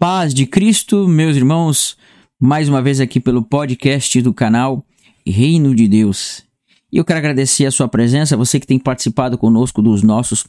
Paz 0.00 0.32
de 0.32 0.46
Cristo, 0.46 1.06
meus 1.06 1.36
irmãos, 1.36 1.94
mais 2.40 2.70
uma 2.70 2.80
vez 2.80 3.00
aqui 3.00 3.20
pelo 3.20 3.42
podcast 3.42 4.22
do 4.22 4.32
canal 4.32 4.82
Reino 5.26 5.74
de 5.74 5.86
Deus. 5.86 6.42
E 6.90 6.96
eu 6.96 7.04
quero 7.04 7.18
agradecer 7.18 7.66
a 7.66 7.70
sua 7.70 7.86
presença, 7.86 8.34
você 8.34 8.58
que 8.58 8.66
tem 8.66 8.78
participado 8.78 9.36
conosco 9.36 9.82
dos 9.82 10.02
nossos 10.02 10.46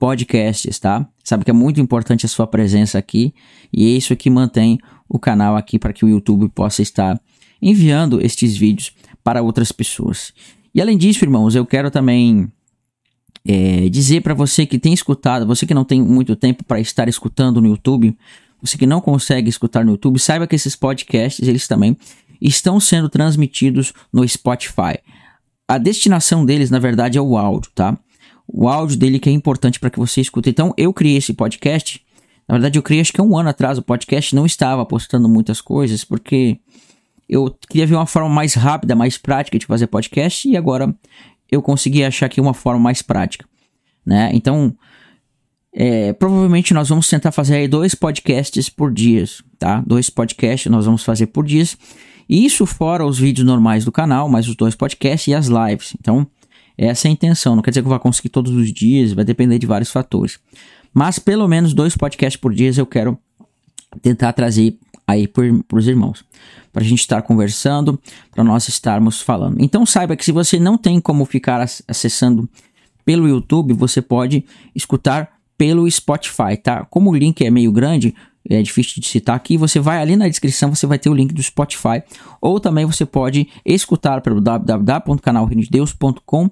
podcasts, 0.00 0.80
tá? 0.80 1.08
Sabe 1.22 1.44
que 1.44 1.50
é 1.52 1.54
muito 1.54 1.80
importante 1.80 2.26
a 2.26 2.28
sua 2.28 2.44
presença 2.44 2.98
aqui 2.98 3.32
e 3.72 3.86
é 3.86 3.90
isso 3.90 4.16
que 4.16 4.28
mantém 4.28 4.80
o 5.08 5.16
canal 5.16 5.54
aqui 5.54 5.78
para 5.78 5.92
que 5.92 6.04
o 6.04 6.08
YouTube 6.08 6.48
possa 6.48 6.82
estar 6.82 7.20
enviando 7.62 8.20
estes 8.20 8.56
vídeos 8.56 8.92
para 9.22 9.42
outras 9.42 9.70
pessoas. 9.70 10.32
E 10.74 10.82
além 10.82 10.98
disso, 10.98 11.24
irmãos, 11.24 11.54
eu 11.54 11.64
quero 11.64 11.88
também 11.88 12.50
é, 13.46 13.88
dizer 13.88 14.22
para 14.22 14.34
você 14.34 14.66
que 14.66 14.76
tem 14.76 14.92
escutado, 14.92 15.46
você 15.46 15.64
que 15.64 15.72
não 15.72 15.84
tem 15.84 16.02
muito 16.02 16.34
tempo 16.34 16.64
para 16.64 16.80
estar 16.80 17.08
escutando 17.08 17.60
no 17.60 17.68
YouTube, 17.68 18.16
você 18.60 18.76
que 18.76 18.86
não 18.86 19.00
consegue 19.00 19.48
escutar 19.48 19.84
no 19.84 19.92
YouTube, 19.92 20.18
saiba 20.18 20.46
que 20.46 20.56
esses 20.56 20.74
podcasts 20.74 21.46
eles 21.46 21.66
também 21.68 21.96
estão 22.40 22.78
sendo 22.80 23.08
transmitidos 23.08 23.92
no 24.12 24.26
Spotify. 24.26 24.98
A 25.66 25.78
destinação 25.78 26.44
deles, 26.44 26.70
na 26.70 26.78
verdade, 26.78 27.18
é 27.18 27.20
o 27.20 27.36
áudio, 27.36 27.70
tá? 27.74 27.96
O 28.46 28.68
áudio 28.68 28.96
dele 28.96 29.18
que 29.18 29.28
é 29.28 29.32
importante 29.32 29.78
para 29.78 29.90
que 29.90 29.98
você 29.98 30.20
escute. 30.20 30.48
Então, 30.48 30.72
eu 30.76 30.92
criei 30.92 31.18
esse 31.18 31.34
podcast. 31.34 32.00
Na 32.48 32.54
verdade, 32.54 32.78
eu 32.78 32.82
criei 32.82 33.02
acho 33.02 33.12
que 33.12 33.20
um 33.20 33.36
ano 33.36 33.50
atrás 33.50 33.76
o 33.76 33.82
podcast. 33.82 34.34
Não 34.34 34.46
estava 34.46 34.86
postando 34.86 35.28
muitas 35.28 35.60
coisas 35.60 36.04
porque 36.04 36.58
eu 37.28 37.54
queria 37.68 37.86
ver 37.86 37.96
uma 37.96 38.06
forma 38.06 38.30
mais 38.30 38.54
rápida, 38.54 38.96
mais 38.96 39.18
prática 39.18 39.58
de 39.58 39.66
fazer 39.66 39.86
podcast 39.86 40.48
e 40.48 40.56
agora 40.56 40.94
eu 41.50 41.60
consegui 41.60 42.02
achar 42.02 42.26
aqui 42.26 42.40
uma 42.40 42.54
forma 42.54 42.80
mais 42.80 43.02
prática, 43.02 43.46
né? 44.04 44.30
Então, 44.32 44.74
é, 45.80 46.12
provavelmente 46.12 46.74
nós 46.74 46.88
vamos 46.88 47.06
tentar 47.06 47.30
fazer 47.30 47.68
dois 47.68 47.94
podcasts 47.94 48.68
por 48.68 48.92
dia, 48.92 49.24
tá? 49.60 49.80
Dois 49.86 50.10
podcasts 50.10 50.68
nós 50.68 50.86
vamos 50.86 51.04
fazer 51.04 51.28
por 51.28 51.46
dia. 51.46 51.64
Isso 52.28 52.66
fora 52.66 53.06
os 53.06 53.16
vídeos 53.16 53.46
normais 53.46 53.84
do 53.84 53.92
canal, 53.92 54.28
mais 54.28 54.48
os 54.48 54.56
dois 54.56 54.74
podcasts 54.74 55.28
e 55.28 55.34
as 55.34 55.46
lives. 55.46 55.94
Então, 56.00 56.26
essa 56.76 57.06
é 57.06 57.08
a 57.10 57.12
intenção. 57.12 57.54
Não 57.54 57.62
quer 57.62 57.70
dizer 57.70 57.82
que 57.82 57.86
eu 57.86 57.90
vá 57.90 57.98
conseguir 58.00 58.28
todos 58.28 58.50
os 58.50 58.72
dias, 58.72 59.12
vai 59.12 59.24
depender 59.24 59.56
de 59.56 59.68
vários 59.68 59.92
fatores. 59.92 60.40
Mas 60.92 61.20
pelo 61.20 61.46
menos 61.46 61.72
dois 61.72 61.96
podcasts 61.96 62.40
por 62.40 62.52
dia 62.52 62.72
eu 62.76 62.86
quero 62.86 63.16
tentar 64.02 64.32
trazer 64.32 64.76
aí 65.06 65.28
para 65.28 65.78
os 65.78 65.86
irmãos, 65.86 66.24
para 66.72 66.82
a 66.82 66.86
gente 66.86 67.02
estar 67.02 67.22
conversando, 67.22 68.00
para 68.32 68.42
nós 68.42 68.66
estarmos 68.66 69.20
falando. 69.20 69.62
Então 69.62 69.86
saiba 69.86 70.16
que 70.16 70.24
se 70.24 70.32
você 70.32 70.58
não 70.58 70.76
tem 70.76 71.00
como 71.00 71.24
ficar 71.24 71.64
acessando 71.86 72.48
pelo 73.04 73.28
YouTube, 73.28 73.74
você 73.74 74.02
pode 74.02 74.44
escutar 74.74 75.37
pelo 75.58 75.90
Spotify, 75.90 76.56
tá? 76.62 76.84
Como 76.84 77.10
o 77.10 77.14
link 77.14 77.44
é 77.44 77.50
meio 77.50 77.70
grande, 77.70 78.14
é 78.48 78.62
difícil 78.62 79.02
de 79.02 79.08
citar 79.08 79.36
aqui, 79.36 79.58
você 79.58 79.80
vai 79.80 80.00
ali 80.00 80.16
na 80.16 80.28
descrição, 80.28 80.74
você 80.74 80.86
vai 80.86 80.98
ter 80.98 81.10
o 81.10 81.14
link 81.14 81.34
do 81.34 81.42
Spotify, 81.42 82.02
ou 82.40 82.58
também 82.58 82.86
você 82.86 83.04
pode 83.04 83.46
escutar 83.64 84.22
pelo 84.22 84.40
www.canalreinodedeus.com 84.40 86.50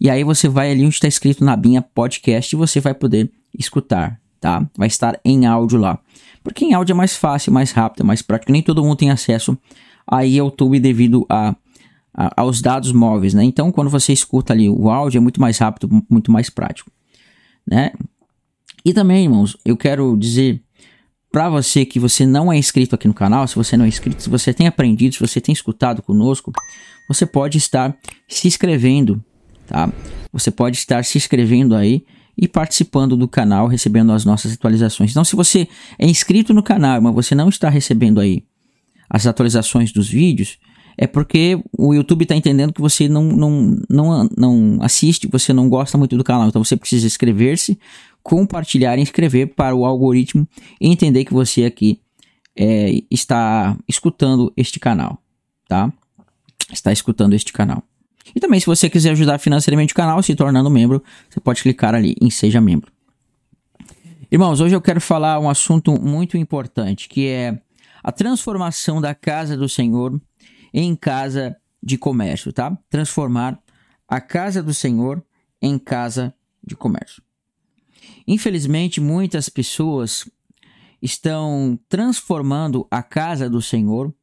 e 0.00 0.10
aí 0.10 0.24
você 0.24 0.48
vai 0.48 0.72
ali 0.72 0.84
onde 0.84 0.96
está 0.96 1.06
escrito 1.06 1.44
na 1.44 1.54
binha 1.56 1.80
podcast 1.80 2.52
e 2.54 2.58
você 2.58 2.80
vai 2.80 2.92
poder 2.92 3.30
escutar, 3.56 4.20
tá? 4.40 4.68
Vai 4.76 4.88
estar 4.88 5.20
em 5.24 5.46
áudio 5.46 5.78
lá. 5.78 6.00
Porque 6.42 6.64
em 6.64 6.74
áudio 6.74 6.92
é 6.92 6.96
mais 6.96 7.16
fácil, 7.16 7.52
mais 7.52 7.70
rápido, 7.70 8.04
mais 8.04 8.20
prático. 8.20 8.50
Nem 8.50 8.62
todo 8.62 8.82
mundo 8.82 8.96
tem 8.96 9.10
acesso 9.10 9.56
a 10.04 10.22
YouTube 10.22 10.80
devido 10.80 11.24
a, 11.28 11.54
aos 12.36 12.60
dados 12.60 12.90
móveis, 12.92 13.32
né? 13.32 13.44
Então, 13.44 13.70
quando 13.70 13.88
você 13.88 14.12
escuta 14.12 14.52
ali 14.52 14.68
o 14.68 14.90
áudio, 14.90 15.18
é 15.18 15.20
muito 15.20 15.40
mais 15.40 15.58
rápido, 15.58 15.88
muito 16.10 16.32
mais 16.32 16.50
prático, 16.50 16.90
né? 17.64 17.92
E 18.84 18.92
também, 18.92 19.24
irmãos, 19.24 19.56
eu 19.64 19.76
quero 19.76 20.16
dizer 20.16 20.62
para 21.30 21.48
você 21.48 21.86
que 21.86 21.98
você 21.98 22.26
não 22.26 22.52
é 22.52 22.58
inscrito 22.58 22.94
aqui 22.94 23.08
no 23.08 23.14
canal, 23.14 23.46
se 23.48 23.56
você 23.56 23.76
não 23.76 23.84
é 23.84 23.88
inscrito, 23.88 24.22
se 24.22 24.28
você 24.28 24.52
tem 24.52 24.66
aprendido, 24.66 25.14
se 25.14 25.20
você 25.20 25.40
tem 25.40 25.52
escutado 25.52 26.02
conosco, 26.02 26.52
você 27.08 27.24
pode 27.24 27.56
estar 27.56 27.96
se 28.28 28.46
inscrevendo, 28.46 29.24
tá? 29.66 29.90
Você 30.32 30.50
pode 30.50 30.76
estar 30.76 31.02
se 31.04 31.16
inscrevendo 31.16 31.74
aí 31.74 32.04
e 32.36 32.46
participando 32.46 33.16
do 33.16 33.28
canal, 33.28 33.66
recebendo 33.66 34.12
as 34.12 34.24
nossas 34.24 34.52
atualizações. 34.52 35.10
Então, 35.10 35.24
se 35.24 35.36
você 35.36 35.68
é 35.98 36.06
inscrito 36.06 36.52
no 36.52 36.62
canal, 36.62 37.00
mas 37.00 37.14
você 37.14 37.34
não 37.34 37.48
está 37.48 37.68
recebendo 37.70 38.20
aí 38.20 38.44
as 39.08 39.26
atualizações 39.26 39.92
dos 39.92 40.08
vídeos, 40.08 40.58
é 40.96 41.06
porque 41.06 41.60
o 41.76 41.94
YouTube 41.94 42.22
está 42.22 42.34
entendendo 42.34 42.72
que 42.72 42.80
você 42.80 43.08
não, 43.08 43.24
não, 43.24 43.78
não, 43.88 44.28
não 44.36 44.78
assiste, 44.82 45.26
você 45.26 45.52
não 45.52 45.68
gosta 45.68 45.96
muito 45.96 46.16
do 46.16 46.24
canal. 46.24 46.48
Então, 46.48 46.62
você 46.62 46.76
precisa 46.76 47.06
inscrever-se, 47.06 47.78
compartilhar 48.22 48.98
e 48.98 49.02
inscrever 49.02 49.54
para 49.54 49.74
o 49.74 49.84
algoritmo 49.84 50.46
entender 50.80 51.24
que 51.24 51.32
você 51.32 51.64
aqui 51.64 52.00
é, 52.56 53.02
está 53.10 53.76
escutando 53.88 54.52
este 54.56 54.78
canal, 54.78 55.18
tá? 55.68 55.92
Está 56.72 56.92
escutando 56.92 57.34
este 57.34 57.52
canal. 57.52 57.82
E 58.34 58.40
também, 58.40 58.60
se 58.60 58.66
você 58.66 58.88
quiser 58.88 59.10
ajudar 59.10 59.38
financeiramente 59.38 59.92
o 59.92 59.96
canal, 59.96 60.22
se 60.22 60.34
tornando 60.34 60.70
membro, 60.70 61.02
você 61.28 61.40
pode 61.40 61.62
clicar 61.62 61.94
ali 61.94 62.14
em 62.20 62.30
Seja 62.30 62.60
Membro. 62.60 62.90
Irmãos, 64.30 64.60
hoje 64.60 64.74
eu 64.74 64.80
quero 64.80 65.00
falar 65.00 65.38
um 65.38 65.50
assunto 65.50 66.00
muito 66.00 66.38
importante, 66.38 67.08
que 67.08 67.26
é 67.26 67.58
a 68.02 68.10
transformação 68.10 69.00
da 69.00 69.14
casa 69.14 69.56
do 69.56 69.68
Senhor 69.68 70.18
em 70.72 70.94
casa 70.94 71.56
de 71.82 71.98
comércio, 71.98 72.52
tá? 72.52 72.76
Transformar 72.88 73.60
a 74.08 74.20
casa 74.20 74.62
do 74.62 74.72
Senhor 74.72 75.24
em 75.60 75.78
casa 75.78 76.34
de 76.64 76.76
comércio. 76.76 77.22
Infelizmente, 78.26 79.00
muitas 79.00 79.48
pessoas 79.48 80.28
estão 81.00 81.78
transformando 81.88 82.86
a 82.90 83.02
casa 83.02 83.50
do 83.50 83.60
Senhor, 83.60 84.14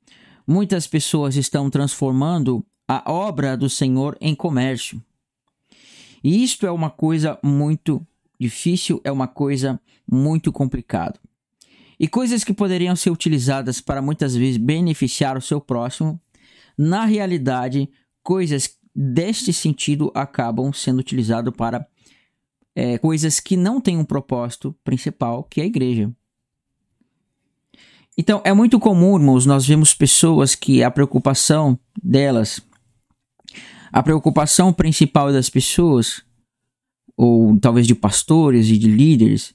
muitas 0.48 0.88
pessoas 0.88 1.36
estão 1.36 1.70
transformando 1.70 2.66
a 2.88 3.12
obra 3.12 3.58
do 3.58 3.70
Senhor 3.70 4.18
em 4.22 4.34
comércio. 4.34 5.04
E 6.24 6.44
isto 6.44 6.66
é 6.66 6.72
uma 6.72 6.90
coisa 6.90 7.38
muito 7.44 8.06
difícil, 8.40 9.02
é 9.04 9.12
uma 9.12 9.28
coisa 9.28 9.80
muito 10.10 10.52
complicada. 10.52 11.20
E 12.00 12.08
coisas 12.08 12.44
que 12.44 12.54
poderiam 12.54 12.96
ser 12.96 13.10
utilizadas 13.10 13.82
para 13.82 14.02
muitas 14.02 14.36
vezes 14.36 14.58
beneficiar 14.58 15.38
o 15.38 15.42
seu 15.42 15.60
próximo, 15.60 16.20
na 16.80 17.04
realidade, 17.04 17.90
coisas 18.24 18.78
deste 18.96 19.52
sentido 19.52 20.12
acabam 20.16 20.72
sendo 20.72 21.00
utilizadas 21.00 21.54
para 21.54 21.86
é, 22.74 22.98
coisas 22.98 23.42
que 23.42 23.58
não 23.58 23.82
têm 23.82 23.98
um 23.98 24.06
propósito 24.06 24.74
principal, 24.84 25.44
que 25.44 25.60
é 25.60 25.66
a 25.66 25.68
igreja. 25.68 26.10
Então, 28.18 28.42
é 28.46 28.54
muito 28.54 28.80
comum, 28.80 29.18
irmãos, 29.18 29.46
nós 29.46 29.68
vemos 29.68 29.94
pessoas 29.94 30.56
que 30.56 30.82
a 30.82 30.90
preocupação 30.90 31.78
delas 32.02 32.62
a 33.92 34.04
preocupação 34.04 34.72
principal 34.72 35.34
das 35.34 35.50
pessoas, 35.50 36.22
ou 37.18 37.60
talvez 37.60 37.88
de 37.88 37.96
pastores 37.96 38.68
e 38.68 38.78
de 38.78 38.88
líderes, 38.88 39.54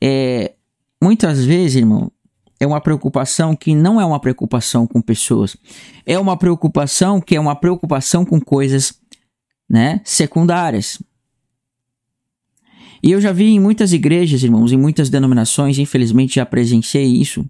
é 0.00 0.54
muitas 1.02 1.44
vezes, 1.44 1.76
irmão, 1.76 2.12
é 2.62 2.66
uma 2.66 2.80
preocupação 2.80 3.56
que 3.56 3.74
não 3.74 4.00
é 4.00 4.04
uma 4.06 4.20
preocupação 4.20 4.86
com 4.86 5.02
pessoas, 5.02 5.56
é 6.06 6.16
uma 6.16 6.36
preocupação 6.36 7.20
que 7.20 7.34
é 7.34 7.40
uma 7.40 7.56
preocupação 7.56 8.24
com 8.24 8.40
coisas, 8.40 8.94
né, 9.68 10.00
secundárias. 10.04 11.02
E 13.02 13.10
eu 13.10 13.20
já 13.20 13.32
vi 13.32 13.46
em 13.46 13.58
muitas 13.58 13.92
igrejas, 13.92 14.44
irmãos, 14.44 14.70
em 14.70 14.76
muitas 14.76 15.10
denominações, 15.10 15.76
infelizmente 15.76 16.36
já 16.36 16.46
presenciei 16.46 17.04
isso, 17.04 17.44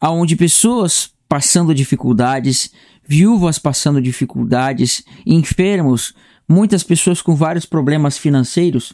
aonde 0.00 0.34
pessoas 0.34 1.12
passando 1.28 1.72
dificuldades, 1.72 2.72
viúvas 3.06 3.60
passando 3.60 4.02
dificuldades, 4.02 5.04
enfermos, 5.24 6.12
muitas 6.48 6.82
pessoas 6.82 7.22
com 7.22 7.36
vários 7.36 7.64
problemas 7.64 8.18
financeiros, 8.18 8.92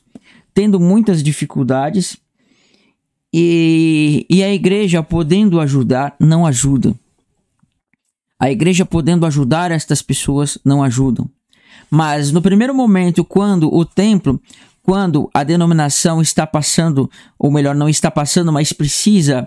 tendo 0.52 0.78
muitas 0.78 1.22
dificuldades, 1.22 2.18
e, 3.38 4.24
e 4.30 4.42
a 4.42 4.50
igreja 4.50 5.02
podendo 5.02 5.60
ajudar, 5.60 6.16
não 6.18 6.46
ajuda. 6.46 6.94
A 8.40 8.50
igreja 8.50 8.86
podendo 8.86 9.26
ajudar 9.26 9.70
estas 9.70 10.00
pessoas, 10.00 10.56
não 10.64 10.82
ajudam. 10.82 11.28
Mas 11.90 12.32
no 12.32 12.40
primeiro 12.40 12.74
momento, 12.74 13.22
quando 13.22 13.70
o 13.70 13.84
templo, 13.84 14.40
quando 14.82 15.28
a 15.34 15.44
denominação 15.44 16.22
está 16.22 16.46
passando, 16.46 17.10
ou 17.38 17.50
melhor, 17.50 17.74
não 17.74 17.90
está 17.90 18.10
passando, 18.10 18.50
mas 18.50 18.72
precisa 18.72 19.46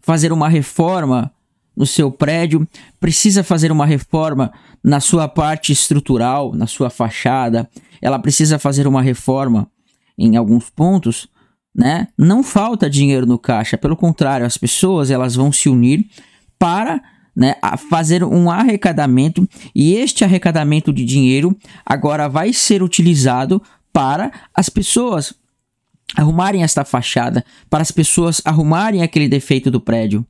fazer 0.00 0.32
uma 0.32 0.48
reforma 0.48 1.30
no 1.76 1.86
seu 1.86 2.10
prédio, 2.10 2.66
precisa 2.98 3.44
fazer 3.44 3.70
uma 3.70 3.86
reforma 3.86 4.52
na 4.82 4.98
sua 4.98 5.28
parte 5.28 5.70
estrutural, 5.70 6.52
na 6.52 6.66
sua 6.66 6.90
fachada, 6.90 7.70
ela 8.02 8.18
precisa 8.18 8.58
fazer 8.58 8.88
uma 8.88 9.02
reforma 9.02 9.68
em 10.18 10.36
alguns 10.36 10.68
pontos, 10.68 11.28
né? 11.74 12.08
Não 12.16 12.42
falta 12.42 12.88
dinheiro 12.88 13.26
no 13.26 13.38
caixa, 13.38 13.76
pelo 13.76 13.96
contrário, 13.96 14.46
as 14.46 14.56
pessoas 14.56 15.10
elas 15.10 15.34
vão 15.34 15.50
se 15.50 15.68
unir 15.68 16.06
para 16.58 17.02
né, 17.34 17.56
fazer 17.90 18.22
um 18.22 18.48
arrecadamento 18.50 19.48
e 19.74 19.94
este 19.94 20.22
arrecadamento 20.22 20.92
de 20.92 21.04
dinheiro 21.04 21.56
agora 21.84 22.28
vai 22.28 22.52
ser 22.52 22.82
utilizado 22.82 23.60
para 23.92 24.30
as 24.54 24.68
pessoas 24.68 25.34
arrumarem 26.16 26.62
esta 26.62 26.84
fachada, 26.84 27.44
para 27.68 27.82
as 27.82 27.90
pessoas 27.90 28.40
arrumarem 28.44 29.02
aquele 29.02 29.28
defeito 29.28 29.70
do 29.70 29.80
prédio. 29.80 30.24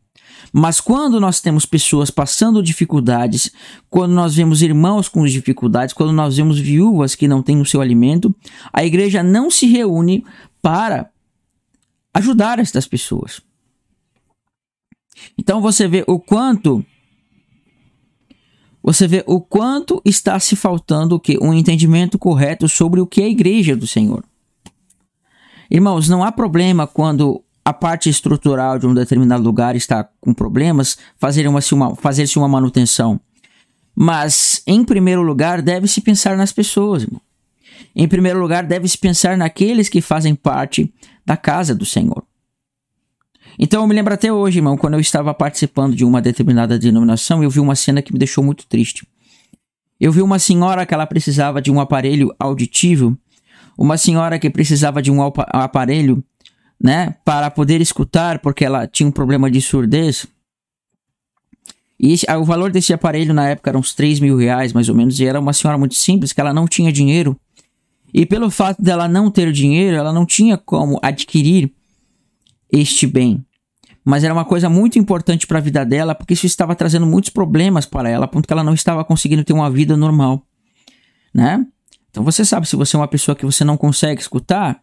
Mas 0.53 0.81
quando 0.81 1.21
nós 1.21 1.41
temos 1.41 1.67
pessoas 1.67 2.11
passando 2.11 2.63
dificuldades, 2.63 3.51
quando 3.91 4.13
nós 4.13 4.35
vemos 4.35 4.63
irmãos 4.63 5.09
com 5.09 5.25
dificuldades, 5.25 5.93
quando 5.93 6.13
nós 6.13 6.37
vemos 6.37 6.59
viúvas 6.59 7.15
que 7.15 7.29
não 7.29 7.43
têm 7.43 7.61
o 7.61 7.67
seu 7.67 7.81
alimento, 7.81 8.35
a 8.73 8.85
igreja 8.85 9.23
não 9.23 9.51
se 9.51 9.67
reúne 9.67 10.25
para 10.63 11.11
ajudar 12.15 12.59
estas 12.59 12.87
pessoas. 12.87 13.43
Então 15.37 15.61
você 15.61 15.87
vê 15.89 16.05
o 16.07 16.19
quanto 16.19 16.85
você 18.83 19.09
vê 19.09 19.25
o 19.27 19.41
quanto 19.41 20.03
está 20.05 20.39
se 20.39 20.55
faltando 20.55 21.15
o 21.15 21.21
que 21.21 21.39
um 21.41 21.55
entendimento 21.55 22.19
correto 22.19 22.69
sobre 22.69 23.01
o 23.01 23.07
que 23.07 23.23
é 23.23 23.25
a 23.25 23.31
igreja 23.31 23.75
do 23.75 23.87
Senhor. 23.87 24.23
Irmãos, 25.71 26.07
não 26.07 26.23
há 26.23 26.31
problema 26.31 26.87
quando 26.87 27.43
a 27.65 27.73
parte 27.73 28.11
estrutural 28.11 28.79
de 28.79 28.87
um 28.87 28.93
determinado 28.93 29.43
lugar 29.43 29.75
está 29.75 30.07
com 30.21 30.35
problemas, 30.35 30.99
fazer 31.17 31.49
uma, 31.49 31.61
uma, 31.73 31.97
fazer-se 31.97 32.39
uma 32.39 32.47
manutenção. 32.47 33.19
Mas, 33.97 34.63
em 34.67 34.85
primeiro 34.85 35.23
lugar, 35.23 35.63
deve-se 35.63 36.03
pensar 36.03 36.37
nas 36.37 36.53
pessoas. 36.53 37.05
Irmão. 37.05 37.23
Em 37.97 38.07
primeiro 38.07 38.39
lugar, 38.39 38.65
deve-se 38.65 38.99
pensar 38.99 39.37
naqueles 39.39 39.89
que 39.89 40.03
fazem 40.03 40.35
parte 40.35 40.93
da 41.25 41.37
casa 41.37 41.75
do 41.75 41.85
Senhor. 41.85 42.25
Então, 43.59 43.83
eu 43.83 43.87
me 43.87 43.95
lembro 43.95 44.13
até 44.13 44.33
hoje, 44.33 44.59
irmão, 44.59 44.77
quando 44.77 44.95
eu 44.95 45.01
estava 45.01 45.33
participando 45.33 45.95
de 45.95 46.05
uma 46.05 46.21
determinada 46.21 46.79
denominação, 46.79 47.43
eu 47.43 47.51
vi 47.51 47.61
uma 47.61 47.77
cena 47.77 48.03
que 48.03 48.13
me 48.13 48.19
deixou 48.19 48.43
muito 48.43 48.67
triste. 48.67 49.07
Eu 50.01 50.11
vi 50.11 50.23
uma 50.23 50.39
senhora 50.39 50.85
que 50.85 50.93
ela 50.93 51.07
precisava 51.07 51.63
de 51.63 51.71
um 51.71 51.81
aparelho 51.81 52.35
auditivo, 52.39 53.17
uma 53.79 53.97
senhora 53.97 54.39
que 54.39 54.51
precisava 54.51 55.01
de 55.01 55.11
um 55.11 55.21
aparelho 55.23 56.23
né, 56.81 57.15
para 57.25 57.51
poder 57.51 57.81
escutar, 57.81 58.41
porque 58.41 58.65
ela 58.65 58.87
tinha 58.87 59.09
um 59.09 59.13
problema 59.13 59.51
de 59.51 59.61
surdez. 59.61 60.27
E 61.99 62.13
esse, 62.13 62.27
o 62.31 62.45
valor 62.45 62.73
desse 62.73 62.93
aparelho 62.93 63.33
na 63.33 63.49
época 63.49 63.71
era 63.71 63.79
uns 63.79 63.95
3 63.95 64.19
mil 64.21 64.37
reais, 64.37 64.73
mais 64.73 64.89
ou 64.89 64.95
menos, 64.95 65.19
e 65.21 65.25
era 65.25 65.39
uma 65.39 65.53
senhora 65.53 65.79
muito 65.79 65.95
simples, 65.95 66.33
que 66.33 66.41
ela 66.41 66.53
não 66.53 66.67
tinha 66.67 66.93
dinheiro. 66.93 67.39
E 68.15 68.25
pelo 68.25 68.49
fato 68.49 68.81
dela 68.81 69.09
não 69.09 69.29
ter 69.29 69.51
dinheiro, 69.51 69.97
ela 69.97 70.13
não 70.13 70.25
tinha 70.25 70.57
como 70.57 71.01
adquirir 71.03 71.73
este 72.73 73.09
bem. 73.09 73.45
Mas 74.05 74.23
era 74.23 74.33
uma 74.33 74.45
coisa 74.45 74.71
muito 74.71 75.01
importante 75.01 75.49
para 75.49 75.59
a 75.59 75.61
vida 75.61 75.85
dela, 75.85 76.15
porque 76.15 76.35
isso 76.35 76.47
estava 76.47 76.77
trazendo 76.77 77.07
muitos 77.07 77.31
problemas 77.31 77.87
para 77.87 78.09
ela, 78.09 78.27
a 78.27 78.29
ponto 78.29 78.47
que 78.47 78.53
ela 78.53 78.63
não 78.63 78.73
estava 78.75 79.05
conseguindo 79.05 79.43
ter 79.43 79.53
uma 79.53 79.69
vida 79.69 79.97
normal, 79.97 80.47
né? 81.35 81.67
Então 82.09 82.23
você 82.23 82.45
sabe, 82.45 82.69
se 82.69 82.77
você 82.77 82.95
é 82.95 83.01
uma 83.01 83.09
pessoa 83.09 83.35
que 83.35 83.45
você 83.45 83.65
não 83.65 83.77
consegue 83.77 84.21
escutar, 84.21 84.81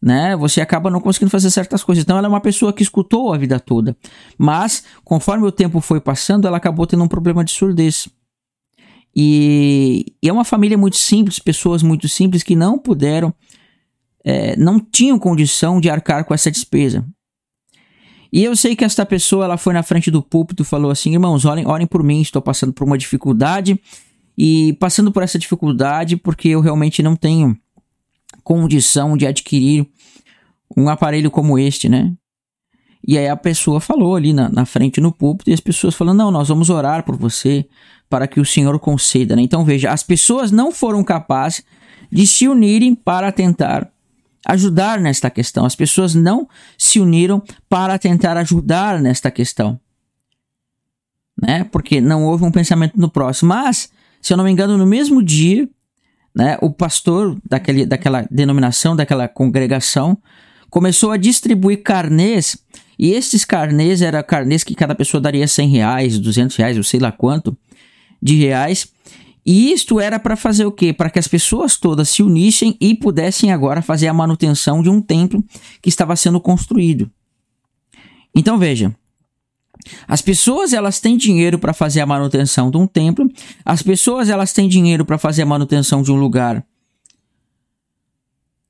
né? 0.00 0.36
Você 0.36 0.60
acaba 0.60 0.88
não 0.88 1.00
conseguindo 1.00 1.30
fazer 1.32 1.50
certas 1.50 1.82
coisas. 1.82 2.04
Então 2.04 2.16
ela 2.16 2.28
é 2.28 2.30
uma 2.30 2.40
pessoa 2.40 2.72
que 2.72 2.82
escutou 2.82 3.32
a 3.32 3.38
vida 3.38 3.58
toda, 3.58 3.96
mas 4.38 4.84
conforme 5.02 5.46
o 5.46 5.50
tempo 5.50 5.80
foi 5.80 6.00
passando, 6.00 6.46
ela 6.46 6.58
acabou 6.58 6.86
tendo 6.86 7.02
um 7.02 7.08
problema 7.08 7.42
de 7.42 7.50
surdez. 7.50 8.08
E, 9.14 10.14
e 10.22 10.28
é 10.28 10.32
uma 10.32 10.44
família 10.44 10.78
muito 10.78 10.96
simples, 10.96 11.38
pessoas 11.38 11.82
muito 11.82 12.08
simples 12.08 12.42
que 12.42 12.54
não 12.54 12.78
puderam, 12.78 13.34
é, 14.24 14.56
não 14.56 14.78
tinham 14.78 15.18
condição 15.18 15.80
de 15.80 15.90
arcar 15.90 16.24
com 16.24 16.32
essa 16.32 16.50
despesa. 16.50 17.04
E 18.32 18.44
eu 18.44 18.54
sei 18.54 18.76
que 18.76 18.84
esta 18.84 19.04
pessoa 19.04 19.44
ela 19.44 19.56
foi 19.56 19.74
na 19.74 19.82
frente 19.82 20.10
do 20.10 20.22
púlpito 20.22 20.62
e 20.62 20.66
falou 20.66 20.90
assim: 20.90 21.12
irmãos, 21.12 21.44
orem, 21.44 21.66
orem 21.66 21.86
por 21.86 22.02
mim, 22.02 22.20
estou 22.20 22.40
passando 22.40 22.72
por 22.72 22.84
uma 22.84 22.96
dificuldade 22.96 23.80
e 24.38 24.74
passando 24.74 25.10
por 25.10 25.22
essa 25.22 25.38
dificuldade 25.38 26.16
porque 26.16 26.48
eu 26.48 26.60
realmente 26.60 27.02
não 27.02 27.16
tenho 27.16 27.56
condição 28.44 29.16
de 29.16 29.26
adquirir 29.26 29.86
um 30.76 30.88
aparelho 30.88 31.30
como 31.30 31.58
este, 31.58 31.88
né? 31.88 32.12
E 33.06 33.16
aí 33.16 33.28
a 33.28 33.36
pessoa 33.36 33.80
falou 33.80 34.14
ali 34.14 34.32
na, 34.32 34.48
na 34.48 34.66
frente 34.66 35.00
no 35.00 35.12
púlpito 35.12 35.50
e 35.50 35.54
as 35.54 35.60
pessoas 35.60 35.94
falando: 35.94 36.18
Não, 36.18 36.30
nós 36.30 36.48
vamos 36.48 36.70
orar 36.70 37.04
por 37.04 37.16
você 37.16 37.66
para 38.08 38.26
que 38.26 38.40
o 38.40 38.44
Senhor 38.44 38.78
conceda, 38.78 39.36
né? 39.36 39.42
Então 39.42 39.64
veja, 39.64 39.90
as 39.90 40.02
pessoas 40.02 40.50
não 40.50 40.72
foram 40.72 41.02
capazes 41.02 41.64
de 42.10 42.26
se 42.26 42.48
unirem 42.48 42.94
para 42.94 43.30
tentar 43.30 43.90
ajudar 44.46 45.00
nesta 45.00 45.30
questão. 45.30 45.64
As 45.64 45.76
pessoas 45.76 46.14
não 46.14 46.48
se 46.76 46.98
uniram 46.98 47.42
para 47.68 47.98
tentar 47.98 48.36
ajudar 48.36 49.00
nesta 49.00 49.30
questão. 49.30 49.78
Né? 51.40 51.64
Porque 51.64 52.00
não 52.00 52.24
houve 52.24 52.44
um 52.44 52.50
pensamento 52.50 52.98
no 52.98 53.10
próximo. 53.10 53.50
Mas, 53.50 53.90
se 54.20 54.32
eu 54.32 54.36
não 54.36 54.44
me 54.44 54.50
engano, 54.50 54.76
no 54.76 54.86
mesmo 54.86 55.22
dia, 55.22 55.68
né, 56.34 56.58
o 56.60 56.70
pastor 56.70 57.38
daquele, 57.48 57.86
daquela 57.86 58.26
denominação, 58.30 58.96
daquela 58.96 59.28
congregação, 59.28 60.18
começou 60.68 61.10
a 61.10 61.16
distribuir 61.16 61.82
carnês, 61.82 62.56
e 63.02 63.12
esses 63.14 63.46
carnês 63.46 64.02
eram 64.02 64.22
carnês 64.22 64.62
que 64.62 64.74
cada 64.74 64.94
pessoa 64.94 65.22
daria 65.22 65.48
100 65.48 65.70
reais, 65.70 66.18
200 66.18 66.54
reais, 66.54 66.76
eu 66.76 66.84
sei 66.84 67.00
lá 67.00 67.10
quanto, 67.10 67.56
de 68.20 68.36
reais, 68.36 68.92
e 69.44 69.72
isto 69.72 69.98
era 69.98 70.20
para 70.20 70.36
fazer 70.36 70.66
o 70.66 70.70
quê? 70.70 70.92
Para 70.92 71.08
que 71.08 71.18
as 71.18 71.26
pessoas 71.26 71.78
todas 71.78 72.10
se 72.10 72.22
unissem 72.22 72.76
e 72.78 72.94
pudessem 72.94 73.50
agora 73.52 73.80
fazer 73.80 74.06
a 74.06 74.12
manutenção 74.12 74.82
de 74.82 74.90
um 74.90 75.00
templo 75.00 75.42
que 75.80 75.88
estava 75.88 76.14
sendo 76.14 76.38
construído. 76.42 77.10
Então 78.34 78.58
veja, 78.58 78.94
as 80.06 80.20
pessoas 80.20 80.74
elas 80.74 81.00
têm 81.00 81.16
dinheiro 81.16 81.58
para 81.58 81.72
fazer 81.72 82.02
a 82.02 82.06
manutenção 82.06 82.70
de 82.70 82.76
um 82.76 82.86
templo, 82.86 83.26
as 83.64 83.82
pessoas 83.82 84.28
elas 84.28 84.52
têm 84.52 84.68
dinheiro 84.68 85.06
para 85.06 85.16
fazer 85.16 85.40
a 85.40 85.46
manutenção 85.46 86.02
de 86.02 86.12
um 86.12 86.16
lugar, 86.16 86.62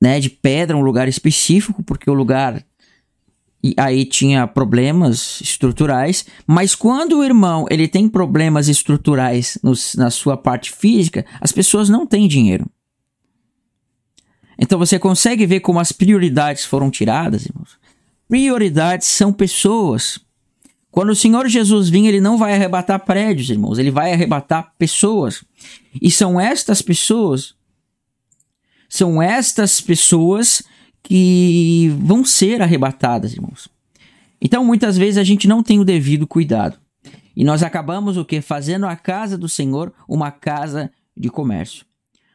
né, 0.01 0.21
de 0.21 0.29
pedra, 0.29 0.77
um 0.77 0.81
lugar 0.81 1.09
específico, 1.09 1.83
porque 1.83 2.09
o 2.09 2.13
lugar 2.13 2.63
e 3.63 3.75
aí 3.77 4.05
tinha 4.05 4.47
problemas 4.47 5.39
estruturais, 5.39 6.25
mas 6.47 6.73
quando 6.73 7.19
o 7.19 7.23
irmão 7.23 7.65
ele 7.69 7.87
tem 7.87 8.09
problemas 8.09 8.67
estruturais 8.67 9.57
no, 9.61 9.73
na 9.97 10.09
sua 10.09 10.35
parte 10.35 10.71
física, 10.71 11.25
as 11.39 11.51
pessoas 11.51 11.87
não 11.87 12.07
têm 12.07 12.27
dinheiro. 12.27 12.65
Então 14.57 14.79
você 14.79 14.97
consegue 14.97 15.45
ver 15.45 15.59
como 15.59 15.79
as 15.79 15.91
prioridades 15.91 16.65
foram 16.65 16.89
tiradas, 16.89 17.45
irmãos. 17.45 17.79
Prioridades 18.27 19.07
são 19.07 19.31
pessoas. 19.31 20.19
Quando 20.89 21.09
o 21.09 21.15
Senhor 21.15 21.47
Jesus 21.47 21.89
vir, 21.89 22.05
ele 22.05 22.19
não 22.19 22.37
vai 22.37 22.53
arrebatar 22.53 23.05
prédios, 23.05 23.49
irmãos, 23.49 23.79
ele 23.79 23.91
vai 23.91 24.11
arrebatar 24.11 24.73
pessoas. 24.77 25.43
E 26.01 26.11
são 26.11 26.39
estas 26.39 26.81
pessoas, 26.81 27.53
são 28.89 29.21
estas 29.21 29.79
pessoas 29.79 30.61
que 31.03 31.89
vão 31.99 32.23
ser 32.23 32.61
arrebatadas, 32.61 33.33
irmãos. 33.33 33.69
Então, 34.41 34.65
muitas 34.65 34.97
vezes 34.97 35.17
a 35.17 35.23
gente 35.23 35.47
não 35.47 35.61
tem 35.61 35.79
o 35.79 35.85
devido 35.85 36.25
cuidado. 36.25 36.79
E 37.35 37.43
nós 37.43 37.63
acabamos 37.63 38.17
o 38.17 38.25
que? 38.25 38.41
Fazendo 38.41 38.85
a 38.85 38.95
casa 38.95 39.37
do 39.37 39.47
Senhor 39.47 39.93
uma 40.07 40.31
casa 40.31 40.91
de 41.15 41.29
comércio. 41.29 41.85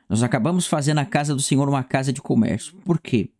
Nós 0.09 0.23
acabamos 0.23 0.67
fazendo 0.67 0.99
a 0.99 1.05
casa 1.05 1.35
do 1.35 1.43
Senhor 1.43 1.69
uma 1.69 1.83
casa 1.83 2.13
de 2.13 2.23
comércio. 2.23 2.75
Por 2.85 3.01
quê? 3.01 3.31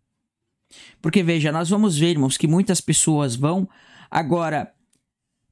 Porque 1.01 1.23
veja, 1.23 1.53
nós 1.53 1.71
vamos 1.71 1.97
ver, 1.97 2.11
irmãos, 2.11 2.37
que 2.37 2.49
muitas 2.49 2.81
pessoas 2.81 3.37
vão 3.37 3.69
agora 4.11 4.73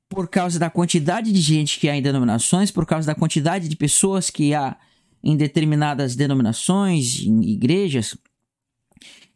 por 0.09 0.29
causa 0.29 0.59
da 0.59 0.69
quantidade 0.69 1.33
de 1.33 1.41
gente 1.41 1.79
que 1.79 1.89
há 1.89 1.97
em 1.97 2.03
denominações, 2.03 2.71
por 2.71 2.85
causa 2.85 3.07
da 3.07 3.15
quantidade 3.15 3.69
de 3.69 3.77
pessoas 3.77 4.29
que 4.31 4.55
há 4.55 4.77
em 5.23 5.37
determinadas 5.37 6.15
denominações, 6.15 7.21
em 7.21 7.43
igrejas, 7.43 8.17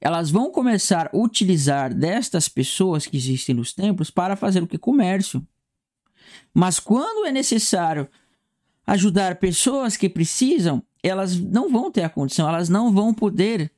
elas 0.00 0.30
vão 0.30 0.50
começar 0.50 1.10
a 1.12 1.16
utilizar 1.16 1.92
destas 1.92 2.48
pessoas 2.48 3.06
que 3.06 3.16
existem 3.16 3.54
nos 3.54 3.72
templos 3.72 4.10
para 4.10 4.36
fazer 4.36 4.62
o 4.62 4.66
que? 4.66 4.78
Comércio. 4.78 5.44
Mas 6.54 6.78
quando 6.78 7.26
é 7.26 7.32
necessário 7.32 8.08
ajudar 8.86 9.36
pessoas 9.36 9.96
que 9.96 10.08
precisam, 10.08 10.82
elas 11.02 11.38
não 11.38 11.70
vão 11.70 11.90
ter 11.90 12.02
a 12.02 12.08
condição, 12.08 12.48
elas 12.48 12.68
não 12.68 12.92
vão 12.92 13.12
poder 13.12 13.70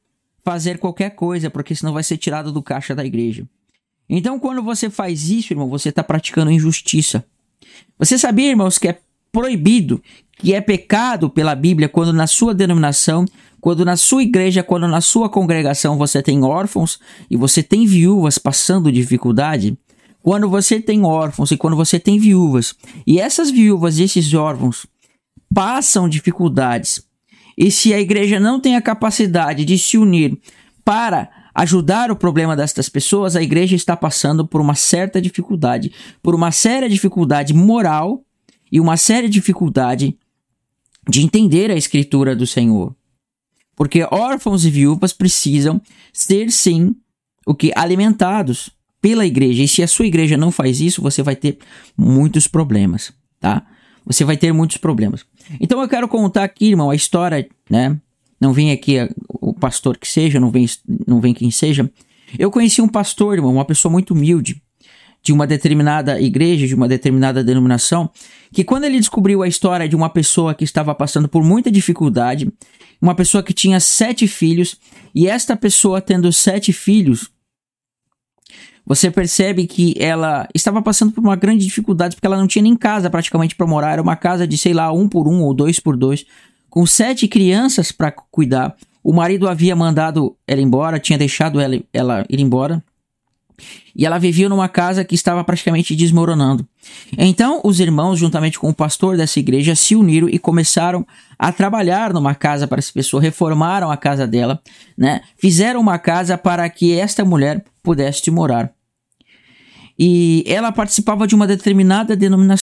fazer 0.43 0.79
qualquer 0.79 1.11
coisa, 1.11 1.51
porque 1.51 1.75
senão 1.75 1.93
vai 1.93 2.03
ser 2.03 2.17
tirado 2.17 2.53
do 2.53 2.63
caixa 2.63 2.95
da 2.95 3.05
igreja. 3.05 3.47
Então, 4.09 4.39
quando 4.39 4.63
você 4.63 4.91
faz 4.91 5.29
isso, 5.29 5.53
irmão, 5.53 5.69
você 5.69 5.91
está 5.91 6.03
praticando 6.03 6.51
injustiça. 6.51 7.25
Você 7.99 8.19
sabia, 8.19 8.51
irmãos, 8.51 8.79
que 8.79 8.89
é 8.89 9.01
proibido, 9.31 10.03
que 10.39 10.55
é 10.55 10.61
pecado 10.61 11.31
pela 11.31 11.55
Bíblia 11.55 11.89
quando 11.89 12.13
na 12.13 12.27
sua 12.27 12.55
denominação, 12.55 13.25
quando 13.61 13.85
na 13.85 13.97
sua 13.97 14.23
igreja, 14.23 14.63
quando 14.63 14.89
na 14.89 15.01
sua 15.01 15.29
congregação 15.29 15.99
você 15.99 16.23
tem 16.23 16.43
órfãos 16.43 16.99
e 17.31 17.37
você 17.37 17.63
tem 17.63 17.87
viúvas 17.87 18.39
passando 18.39 18.91
dificuldade? 18.91 19.77
Quando 20.23 20.49
você 20.49 20.81
tem 20.81 21.05
órfãos 21.05 21.51
e 21.51 21.57
quando 21.57 21.77
você 21.77 21.99
tem 21.99 22.19
viúvas, 22.19 22.75
e 23.07 23.19
essas 23.19 23.51
viúvas 23.51 23.99
e 23.99 24.05
esses 24.05 24.33
órfãos 24.35 24.87
passam 25.55 26.09
dificuldades, 26.09 27.03
e 27.57 27.71
se 27.71 27.93
a 27.93 28.01
igreja 28.01 28.39
não 28.39 28.61
tem 28.61 28.77
a 28.77 28.83
capacidade 28.83 29.65
de 29.65 29.79
se 29.79 29.97
unir 29.99 30.39
para 30.85 31.31
ajudar 31.55 32.11
o 32.11 32.17
problema 32.17 32.57
destas 32.57 32.89
pessoas, 32.89 33.35
a 33.35 33.43
igreja 33.43 33.75
está 33.75 33.97
passando 33.97 34.47
por 34.47 34.61
uma 34.61 34.75
certa 34.75 35.21
dificuldade, 35.21 35.93
por 36.23 36.35
uma 36.35 36.53
séria 36.53 36.89
dificuldade 36.89 37.53
moral 37.53 38.23
e 38.71 38.81
uma 38.81 38.97
séria 38.97 39.29
dificuldade 39.29 40.17
de 41.09 41.23
entender 41.23 41.71
a 41.71 41.77
escritura 41.77 42.37
do 42.37 42.47
Senhor. 42.47 42.95
Porque 43.81 44.07
órfãos 44.11 44.67
e 44.67 44.71
viúvas 44.71 45.15
precisam 45.15 45.81
ser 46.13 46.51
sim 46.51 46.95
o 47.47 47.55
que 47.55 47.73
alimentados 47.75 48.69
pela 49.01 49.25
igreja. 49.25 49.63
E 49.63 49.69
se 49.69 49.83
a 49.83 49.89
sua 49.89 50.05
igreja 50.05 50.37
não 50.37 50.53
faz 50.53 50.83
isso, 50.83 51.01
você 51.01 51.23
vai 51.23 51.35
ter 51.35 51.57
muitos 51.97 52.47
problemas, 52.47 53.11
tá? 53.41 53.67
Você 54.05 54.23
vai 54.23 54.37
ter 54.37 54.53
muitos 54.53 54.77
problemas. 54.77 55.25
Então 55.59 55.81
eu 55.81 55.89
quero 55.89 56.07
contar 56.09 56.45
aqui, 56.45 56.67
irmão, 56.67 56.91
a 56.91 56.95
história, 56.95 57.49
né? 57.71 57.99
Não 58.39 58.53
vem 58.53 58.71
aqui 58.71 58.97
o 59.27 59.55
pastor 59.55 59.97
que 59.97 60.07
seja, 60.07 60.39
não 60.39 60.51
vem, 60.51 60.67
não 61.07 61.19
vem 61.19 61.33
quem 61.33 61.51
seja. 61.51 61.91
Eu 62.39 62.51
conheci 62.51 62.83
um 62.83 62.89
pastor, 62.89 63.37
irmão, 63.37 63.55
uma 63.55 63.65
pessoa 63.65 63.91
muito 63.91 64.13
humilde, 64.13 64.63
de 65.23 65.33
uma 65.33 65.47
determinada 65.47 66.21
igreja, 66.21 66.67
de 66.67 66.75
uma 66.75 66.89
determinada 66.89 67.45
denominação, 67.45 68.11
que 68.53 68.65
quando 68.65 68.85
ele 68.85 68.99
descobriu 68.99 69.43
a 69.43 69.49
história 69.49 69.89
de 69.89 69.95
uma 69.97 70.09
pessoa 70.09 70.55
que 70.55 70.65
estava 70.65 70.95
passando 70.95 71.29
por 71.29 71.45
muita 71.45 71.71
dificuldade, 71.71 72.51
uma 73.01 73.15
pessoa 73.15 73.43
que 73.43 73.53
tinha 73.53 73.81
sete 73.81 74.27
filhos, 74.27 74.77
e 75.15 75.27
esta 75.27 75.57
pessoa 75.57 76.01
tendo 76.01 76.33
sete 76.33 76.73
filhos, 76.73 77.31
você 78.85 79.11
percebe 79.11 79.67
que 79.67 79.95
ela 79.99 80.49
estava 80.55 80.83
passando 80.83 81.13
por 81.13 81.21
uma 81.21 81.37
grande 81.37 81.65
dificuldade 81.65 82.17
porque 82.17 82.27
ela 82.27 82.37
não 82.37 82.49
tinha 82.49 82.63
nem 82.63 82.75
casa 82.75 83.09
praticamente 83.09 83.55
para 83.55 83.67
morar. 83.67 83.93
Era 83.93 84.03
uma 84.03 84.17
casa 84.17 84.47
de, 84.47 84.59
sei 84.59 84.73
lá, 84.73 84.91
um 84.93 85.09
por 85.09 85.29
um 85.29 85.43
ou 85.43 85.55
dois 85.55 85.79
por 85.79 85.97
dois, 85.97 86.27
com 86.69 86.85
sete 86.85 87.29
crianças 87.29 87.93
para 87.93 88.11
cuidar. 88.11 88.75
O 89.03 89.13
marido 89.13 89.49
havia 89.49 89.77
mandado 89.77 90.37
ela 90.47 90.61
embora, 90.61 90.99
tinha 90.99 91.19
deixado 91.19 91.61
ela, 91.61 91.81
ela 91.93 92.27
ir 92.29 92.41
embora. 92.41 92.83
E 93.95 94.07
ela 94.07 94.19
vivia 94.19 94.49
numa 94.49 94.69
casa 94.69 95.05
que 95.05 95.15
estava 95.15 95.43
praticamente 95.45 95.95
desmoronando. 95.95 96.67
Então, 97.19 97.61
os 97.65 97.81
irmãos, 97.81 98.19
juntamente 98.19 98.59
com 98.59 98.69
o 98.69 98.75
pastor 98.75 99.17
dessa 99.17 99.39
igreja, 99.39 99.75
se 99.75 99.95
uniram 99.95 100.29
e 100.29 100.39
começaram 100.39 101.07
a 101.39 101.53
trabalhar 101.53 102.13
numa 102.13 102.35
casa 102.35 102.67
para 102.67 102.79
essa 102.79 102.93
pessoa, 102.93 103.23
reformaram 103.23 103.91
a 103.91 103.97
casa 103.97 104.27
dela, 104.27 104.61
né? 104.97 105.23
Fizeram 105.37 105.81
uma 105.81 105.99
casa 105.99 106.39
para 106.39 106.69
que 106.69 106.99
esta 106.99 107.25
mulher 107.25 107.65
pudesse 107.83 108.31
morar. 108.31 108.73
E 109.99 110.45
ela 110.47 110.73
participava 110.73 111.27
de 111.27 111.35
uma 111.35 111.47
determinada 111.47 112.17
denominação. 112.17 112.61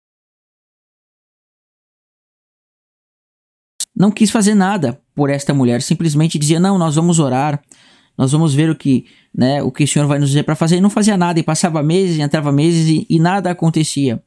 Não 3.97 4.11
quis 4.11 4.31
fazer 4.31 4.55
nada 4.55 5.01
por 5.15 5.31
esta 5.31 5.55
mulher, 5.55 5.81
simplesmente 5.81 6.39
dizia: 6.39 6.59
"Não, 6.59 6.77
nós 6.77 6.97
vamos 6.97 7.19
orar, 7.19 7.63
nós 8.17 8.33
vamos 8.33 8.55
ver 8.55 8.71
o 8.71 8.75
que, 8.75 9.07
né, 9.35 9.63
o 9.63 9.71
que 9.71 9.85
o 9.85 9.89
Senhor 9.89 10.07
vai 10.07 10.19
nos 10.19 10.29
dizer 10.29 10.43
para 10.43 10.55
fazer". 10.55 10.77
E 10.77 10.81
não 10.81 10.91
fazia 10.91 11.17
nada, 11.17 11.39
e 11.39 11.43
passava 11.43 11.83
meses, 11.83 12.17
e 12.17 12.23
entrava 12.23 12.53
meses 12.53 12.89
e, 12.89 13.07
e 13.09 13.19
nada 13.19 13.51
acontecia. 13.51 14.23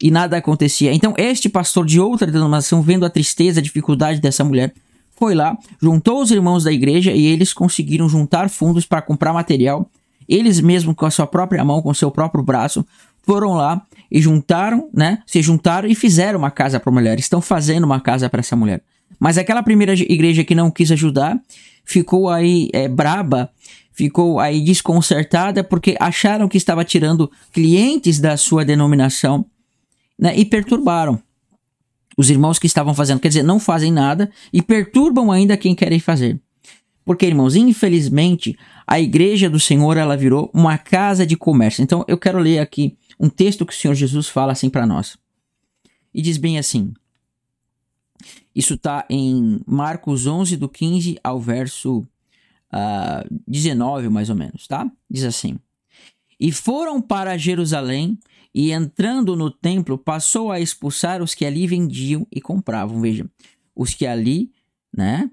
E 0.00 0.10
nada 0.10 0.36
acontecia. 0.36 0.92
Então, 0.92 1.14
este 1.16 1.48
pastor 1.48 1.86
de 1.86 1.98
outra 1.98 2.30
denominação, 2.30 2.82
vendo 2.82 3.06
a 3.06 3.10
tristeza, 3.10 3.60
a 3.60 3.62
dificuldade 3.62 4.20
dessa 4.20 4.44
mulher, 4.44 4.74
foi 5.16 5.34
lá, 5.34 5.56
juntou 5.80 6.20
os 6.20 6.30
irmãos 6.30 6.64
da 6.64 6.72
igreja 6.72 7.10
e 7.12 7.26
eles 7.26 7.52
conseguiram 7.52 8.08
juntar 8.08 8.50
fundos 8.50 8.84
para 8.84 9.00
comprar 9.00 9.32
material. 9.32 9.90
Eles 10.28 10.60
mesmos, 10.60 10.94
com 10.94 11.06
a 11.06 11.10
sua 11.10 11.26
própria 11.26 11.64
mão, 11.64 11.80
com 11.80 11.90
o 11.90 11.94
seu 11.94 12.10
próprio 12.10 12.44
braço, 12.44 12.84
foram 13.22 13.54
lá 13.54 13.82
e 14.10 14.20
juntaram, 14.20 14.88
né? 14.92 15.22
Se 15.26 15.40
juntaram 15.40 15.88
e 15.88 15.94
fizeram 15.94 16.38
uma 16.38 16.50
casa 16.50 16.78
para 16.78 16.90
a 16.90 16.94
mulher. 16.94 17.18
Estão 17.18 17.40
fazendo 17.40 17.84
uma 17.84 18.00
casa 18.00 18.28
para 18.28 18.40
essa 18.40 18.54
mulher. 18.54 18.82
Mas 19.18 19.38
aquela 19.38 19.62
primeira 19.62 19.94
igreja 19.94 20.44
que 20.44 20.54
não 20.54 20.70
quis 20.70 20.90
ajudar 20.92 21.40
ficou 21.84 22.28
aí 22.28 22.68
é, 22.72 22.88
braba, 22.88 23.50
ficou 23.92 24.38
aí 24.38 24.60
desconcertada 24.60 25.64
porque 25.64 25.96
acharam 25.98 26.48
que 26.48 26.58
estava 26.58 26.84
tirando 26.84 27.30
clientes 27.52 28.18
da 28.18 28.36
sua 28.36 28.64
denominação 28.64 29.44
né, 30.18 30.36
e 30.36 30.44
perturbaram 30.44 31.20
os 32.16 32.30
irmãos 32.30 32.58
que 32.58 32.66
estavam 32.66 32.94
fazendo. 32.94 33.20
Quer 33.20 33.28
dizer, 33.28 33.42
não 33.42 33.60
fazem 33.60 33.92
nada 33.92 34.30
e 34.52 34.62
perturbam 34.62 35.30
ainda 35.30 35.56
quem 35.56 35.74
querem 35.74 36.00
fazer. 36.00 36.40
Porque, 37.04 37.24
irmãos, 37.24 37.54
infelizmente, 37.54 38.58
a 38.86 38.98
igreja 38.98 39.48
do 39.48 39.60
Senhor 39.60 39.96
ela 39.96 40.16
virou 40.16 40.50
uma 40.52 40.76
casa 40.76 41.24
de 41.24 41.36
comércio. 41.36 41.82
Então, 41.82 42.04
eu 42.08 42.18
quero 42.18 42.38
ler 42.38 42.58
aqui 42.58 42.96
um 43.20 43.28
texto 43.28 43.64
que 43.64 43.72
o 43.72 43.76
Senhor 43.76 43.94
Jesus 43.94 44.28
fala 44.28 44.52
assim 44.52 44.68
para 44.68 44.86
nós. 44.86 45.16
E 46.12 46.20
diz 46.20 46.36
bem 46.36 46.58
assim: 46.58 46.92
Isso 48.54 48.74
está 48.74 49.06
em 49.10 49.60
Marcos 49.66 50.26
11, 50.26 50.56
do 50.56 50.68
15 50.68 51.18
ao 51.22 51.40
verso 51.40 51.98
uh, 51.98 52.06
ah, 52.72 53.24
19, 53.46 54.08
mais 54.08 54.30
ou 54.30 54.36
menos, 54.36 54.66
tá? 54.66 54.90
Diz 55.10 55.24
assim: 55.24 55.58
E 56.38 56.50
foram 56.52 57.00
para 57.00 57.36
Jerusalém 57.36 58.18
e 58.58 58.72
entrando 58.72 59.36
no 59.36 59.50
templo, 59.50 59.98
passou 59.98 60.50
a 60.50 60.58
expulsar 60.58 61.22
os 61.22 61.34
que 61.34 61.44
ali 61.44 61.66
vendiam 61.66 62.26
e 62.32 62.40
compravam. 62.40 62.98
Veja, 63.02 63.28
os 63.74 63.92
que 63.92 64.06
ali, 64.06 64.50
né, 64.90 65.30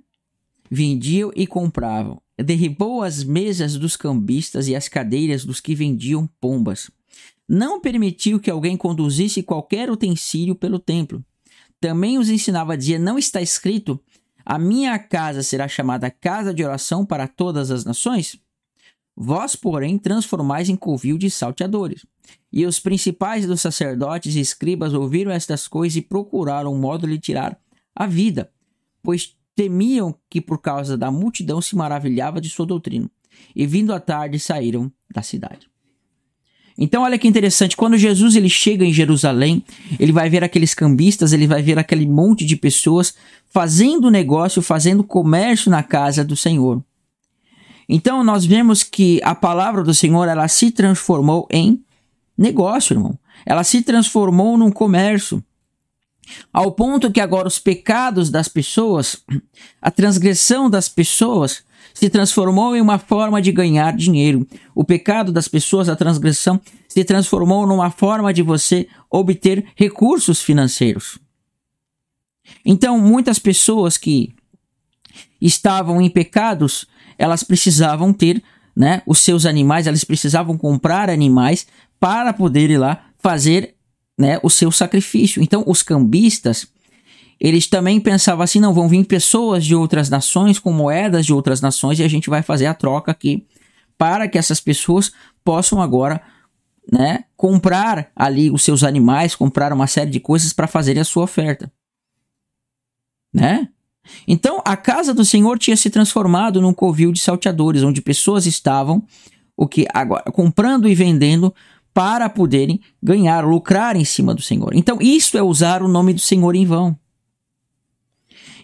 vendiam 0.69 1.31
e 1.33 1.47
compravam. 1.47 2.21
Derribou 2.37 3.01
as 3.01 3.23
mesas 3.23 3.77
dos 3.77 3.95
cambistas 3.95 4.67
e 4.67 4.75
as 4.75 4.89
cadeiras 4.89 5.45
dos 5.45 5.61
que 5.61 5.73
vendiam 5.73 6.27
pombas. 6.41 6.91
Não 7.47 7.79
permitiu 7.79 8.41
que 8.41 8.51
alguém 8.51 8.75
conduzisse 8.75 9.41
qualquer 9.41 9.89
utensílio 9.89 10.53
pelo 10.53 10.77
templo. 10.77 11.23
Também 11.83 12.17
os 12.17 12.29
ensinava 12.29 12.71
a 12.71 12.75
dizer: 12.77 12.97
Não 12.97 13.19
está 13.19 13.41
escrito, 13.41 13.99
a 14.45 14.57
minha 14.57 14.97
casa 14.97 15.43
será 15.43 15.67
chamada 15.67 16.09
casa 16.09 16.53
de 16.53 16.63
oração 16.63 17.05
para 17.05 17.27
todas 17.27 17.69
as 17.71 17.83
nações? 17.83 18.39
Vós, 19.13 19.53
porém, 19.53 19.97
transformais 19.97 20.69
em 20.69 20.77
covil 20.77 21.17
de 21.17 21.29
salteadores. 21.29 22.05
E 22.49 22.65
os 22.65 22.79
principais 22.79 23.45
dos 23.45 23.59
sacerdotes 23.59 24.37
e 24.37 24.39
escribas 24.39 24.93
ouviram 24.93 25.29
estas 25.29 25.67
coisas 25.67 25.97
e 25.97 26.01
procuraram 26.01 26.73
um 26.73 26.79
modo 26.79 27.05
de 27.05 27.11
lhe 27.11 27.19
tirar 27.19 27.59
a 27.93 28.07
vida, 28.07 28.49
pois 29.03 29.35
temiam 29.53 30.15
que 30.29 30.39
por 30.39 30.59
causa 30.59 30.97
da 30.97 31.11
multidão 31.11 31.61
se 31.61 31.75
maravilhava 31.75 32.39
de 32.39 32.49
sua 32.49 32.65
doutrina. 32.65 33.11
E 33.53 33.67
vindo 33.67 33.93
à 33.93 33.99
tarde 33.99 34.39
saíram 34.39 34.89
da 35.13 35.21
cidade. 35.21 35.72
Então 36.77 37.03
olha 37.03 37.19
que 37.19 37.27
interessante, 37.27 37.77
quando 37.77 37.97
Jesus 37.97 38.35
ele 38.35 38.49
chega 38.49 38.83
em 38.83 38.93
Jerusalém, 38.93 39.63
ele 39.99 40.11
vai 40.11 40.29
ver 40.29 40.43
aqueles 40.43 40.73
cambistas, 40.73 41.31
ele 41.31 41.45
vai 41.45 41.61
ver 41.61 41.77
aquele 41.77 42.07
monte 42.07 42.45
de 42.45 42.55
pessoas 42.55 43.13
fazendo 43.49 44.09
negócio, 44.09 44.61
fazendo 44.61 45.03
comércio 45.03 45.69
na 45.69 45.83
casa 45.83 46.23
do 46.23 46.35
Senhor. 46.35 46.83
Então 47.87 48.23
nós 48.23 48.45
vemos 48.45 48.81
que 48.81 49.19
a 49.23 49.35
palavra 49.35 49.83
do 49.83 49.93
Senhor 49.93 50.27
ela 50.27 50.47
se 50.47 50.71
transformou 50.71 51.47
em 51.51 51.83
negócio, 52.37 52.95
irmão. 52.95 53.17
Ela 53.45 53.63
se 53.63 53.81
transformou 53.81 54.57
num 54.57 54.71
comércio. 54.71 55.43
Ao 56.51 56.71
ponto 56.71 57.11
que 57.11 57.19
agora 57.19 57.47
os 57.47 57.59
pecados 57.59 58.29
das 58.29 58.47
pessoas, 58.47 59.23
a 59.81 59.91
transgressão 59.91 60.69
das 60.69 60.87
pessoas, 60.87 61.63
se 61.93 62.09
transformou 62.09 62.75
em 62.75 62.81
uma 62.81 62.99
forma 62.99 63.41
de 63.41 63.51
ganhar 63.51 63.95
dinheiro. 63.95 64.47
O 64.75 64.83
pecado 64.83 65.31
das 65.31 65.47
pessoas, 65.47 65.89
a 65.89 65.95
transgressão, 65.95 66.59
se 66.87 67.03
transformou 67.03 67.65
numa 67.65 67.89
forma 67.89 68.33
de 68.33 68.41
você 68.41 68.87
obter 69.09 69.65
recursos 69.75 70.41
financeiros. 70.41 71.19
Então, 72.65 72.99
muitas 72.99 73.39
pessoas 73.39 73.97
que 73.97 74.33
estavam 75.41 76.01
em 76.01 76.09
pecados, 76.09 76.85
elas 77.17 77.43
precisavam 77.43 78.13
ter 78.13 78.43
né, 78.75 79.01
os 79.05 79.19
seus 79.19 79.45
animais, 79.45 79.87
elas 79.87 80.03
precisavam 80.03 80.57
comprar 80.57 81.09
animais 81.09 81.67
para 81.99 82.33
poder 82.33 82.69
ir 82.69 82.77
lá 82.77 83.05
fazer 83.19 83.75
né, 84.17 84.39
o 84.43 84.49
seu 84.49 84.71
sacrifício. 84.71 85.41
Então, 85.41 85.63
os 85.65 85.81
cambistas, 85.81 86.67
eles 87.43 87.67
também 87.67 87.99
pensavam 87.99 88.41
assim: 88.41 88.61
não, 88.61 88.73
vão 88.73 88.87
vir 88.87 89.03
pessoas 89.03 89.65
de 89.65 89.75
outras 89.75 90.09
nações 90.09 90.57
com 90.57 90.71
moedas 90.71 91.25
de 91.25 91.33
outras 91.33 91.59
nações 91.59 91.99
e 91.99 92.03
a 92.03 92.07
gente 92.07 92.29
vai 92.29 92.41
fazer 92.41 92.67
a 92.67 92.73
troca 92.73 93.11
aqui 93.11 93.45
para 93.97 94.29
que 94.29 94.37
essas 94.37 94.61
pessoas 94.61 95.11
possam 95.43 95.81
agora 95.81 96.21
né, 96.89 97.25
comprar 97.35 98.11
ali 98.15 98.49
os 98.49 98.63
seus 98.63 98.83
animais, 98.83 99.35
comprar 99.35 99.73
uma 99.73 99.87
série 99.87 100.09
de 100.09 100.21
coisas 100.21 100.53
para 100.53 100.67
fazerem 100.67 101.01
a 101.01 101.05
sua 101.05 101.25
oferta. 101.25 101.71
Né? 103.33 103.67
Então 104.25 104.61
a 104.65 104.77
casa 104.77 105.13
do 105.13 105.25
Senhor 105.25 105.59
tinha 105.59 105.75
se 105.75 105.89
transformado 105.89 106.61
num 106.61 106.73
covil 106.73 107.11
de 107.11 107.19
salteadores, 107.19 107.83
onde 107.83 108.01
pessoas 108.01 108.45
estavam 108.45 109.03
o 109.55 109.67
que 109.67 109.85
agora 109.93 110.31
comprando 110.31 110.87
e 110.87 110.95
vendendo 110.95 111.53
para 111.93 112.29
poderem 112.29 112.79
ganhar, 113.01 113.45
lucrar 113.45 113.95
em 113.95 114.05
cima 114.05 114.33
do 114.33 114.41
Senhor. 114.41 114.73
Então 114.73 114.97
isso 115.01 115.37
é 115.37 115.43
usar 115.43 115.83
o 115.83 115.87
nome 115.89 116.13
do 116.13 116.21
Senhor 116.21 116.55
em 116.55 116.65
vão. 116.65 116.97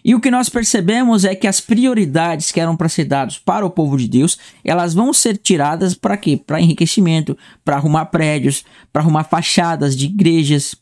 E 0.04 0.14
o 0.14 0.20
que 0.20 0.30
nós 0.30 0.48
percebemos 0.48 1.24
é 1.24 1.34
que 1.34 1.46
as 1.46 1.60
prioridades 1.60 2.50
que 2.50 2.60
eram 2.60 2.76
para 2.76 2.88
ser 2.88 3.04
dadas 3.04 3.38
para 3.38 3.66
o 3.66 3.70
povo 3.70 3.96
de 3.96 4.08
Deus, 4.08 4.38
elas 4.64 4.94
vão 4.94 5.12
ser 5.12 5.36
tiradas 5.36 5.94
para 5.94 6.16
quê? 6.16 6.36
Para 6.36 6.60
enriquecimento, 6.60 7.36
para 7.64 7.76
arrumar 7.76 8.06
prédios, 8.06 8.64
para 8.92 9.02
arrumar 9.02 9.24
fachadas 9.24 9.96
de 9.96 10.06
igrejas, 10.06 10.74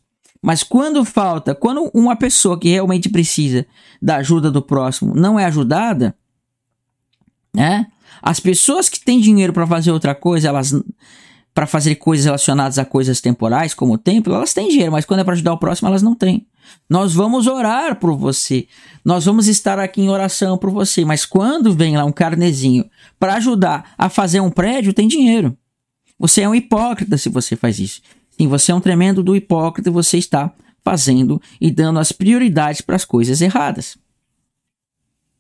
mas 0.43 0.63
quando 0.63 1.05
falta, 1.05 1.55
quando 1.55 1.91
uma 1.93 2.17
pessoa 2.17 2.59
que 2.59 2.69
realmente 2.69 3.09
precisa 3.09 3.67
da 4.01 4.17
ajuda 4.17 4.51
do 4.51 4.63
próximo 4.63 5.15
não 5.15 5.39
é 5.39 5.45
ajudada, 5.45 6.15
né? 7.55 7.87
As 8.23 8.41
pessoas 8.41 8.89
que 8.89 9.01
têm 9.01 9.21
dinheiro 9.21 9.53
para 9.53 9.67
fazer 9.67 9.91
outra 9.91 10.15
coisa, 10.15 10.49
elas 10.49 10.75
para 11.53 11.67
fazer 11.67 11.97
coisas 11.97 12.25
relacionadas 12.25 12.79
a 12.79 12.85
coisas 12.85 13.21
temporais, 13.21 13.75
como 13.75 13.95
o 13.95 13.99
templo, 13.99 14.33
elas 14.33 14.55
têm 14.55 14.69
dinheiro, 14.69 14.93
mas 14.93 15.05
quando 15.05 15.21
é 15.21 15.25
para 15.25 15.33
ajudar 15.33 15.53
o 15.53 15.59
próximo, 15.59 15.89
elas 15.89 16.03
não 16.03 16.15
têm. 16.15 16.47
Nós 16.89 17.15
vamos 17.15 17.47
orar 17.47 17.97
por 17.97 18.17
você. 18.17 18.67
Nós 19.05 19.25
vamos 19.25 19.47
estar 19.47 19.79
aqui 19.79 20.01
em 20.03 20.09
oração 20.09 20.59
por 20.59 20.71
você. 20.71 21.05
Mas 21.05 21.25
quando 21.25 21.73
vem 21.73 21.97
lá 21.97 22.05
um 22.05 22.13
carnezinho 22.13 22.89
para 23.19 23.35
ajudar 23.35 23.93
a 23.97 24.09
fazer 24.09 24.41
um 24.41 24.51
prédio, 24.51 24.93
tem 24.93 25.09
dinheiro. 25.09 25.57
Você 26.19 26.43
é 26.43 26.49
um 26.49 26.55
hipócrita 26.55 27.17
se 27.17 27.29
você 27.29 27.57
faz 27.57 27.79
isso. 27.79 28.03
Sim, 28.31 28.47
você 28.49 28.73
é 28.73 28.75
um 28.75 28.81
tremendo 28.81 29.23
do 29.23 29.37
hipócrita 29.37 29.91
você 29.91 30.19
está 30.19 30.53
fazendo 30.85 31.41
e 31.61 31.71
dando 31.71 31.99
as 31.99 32.13
prioridades 32.13 32.81
para 32.81 32.97
as 32.97 33.05
coisas 33.05 33.41
erradas. 33.41 33.97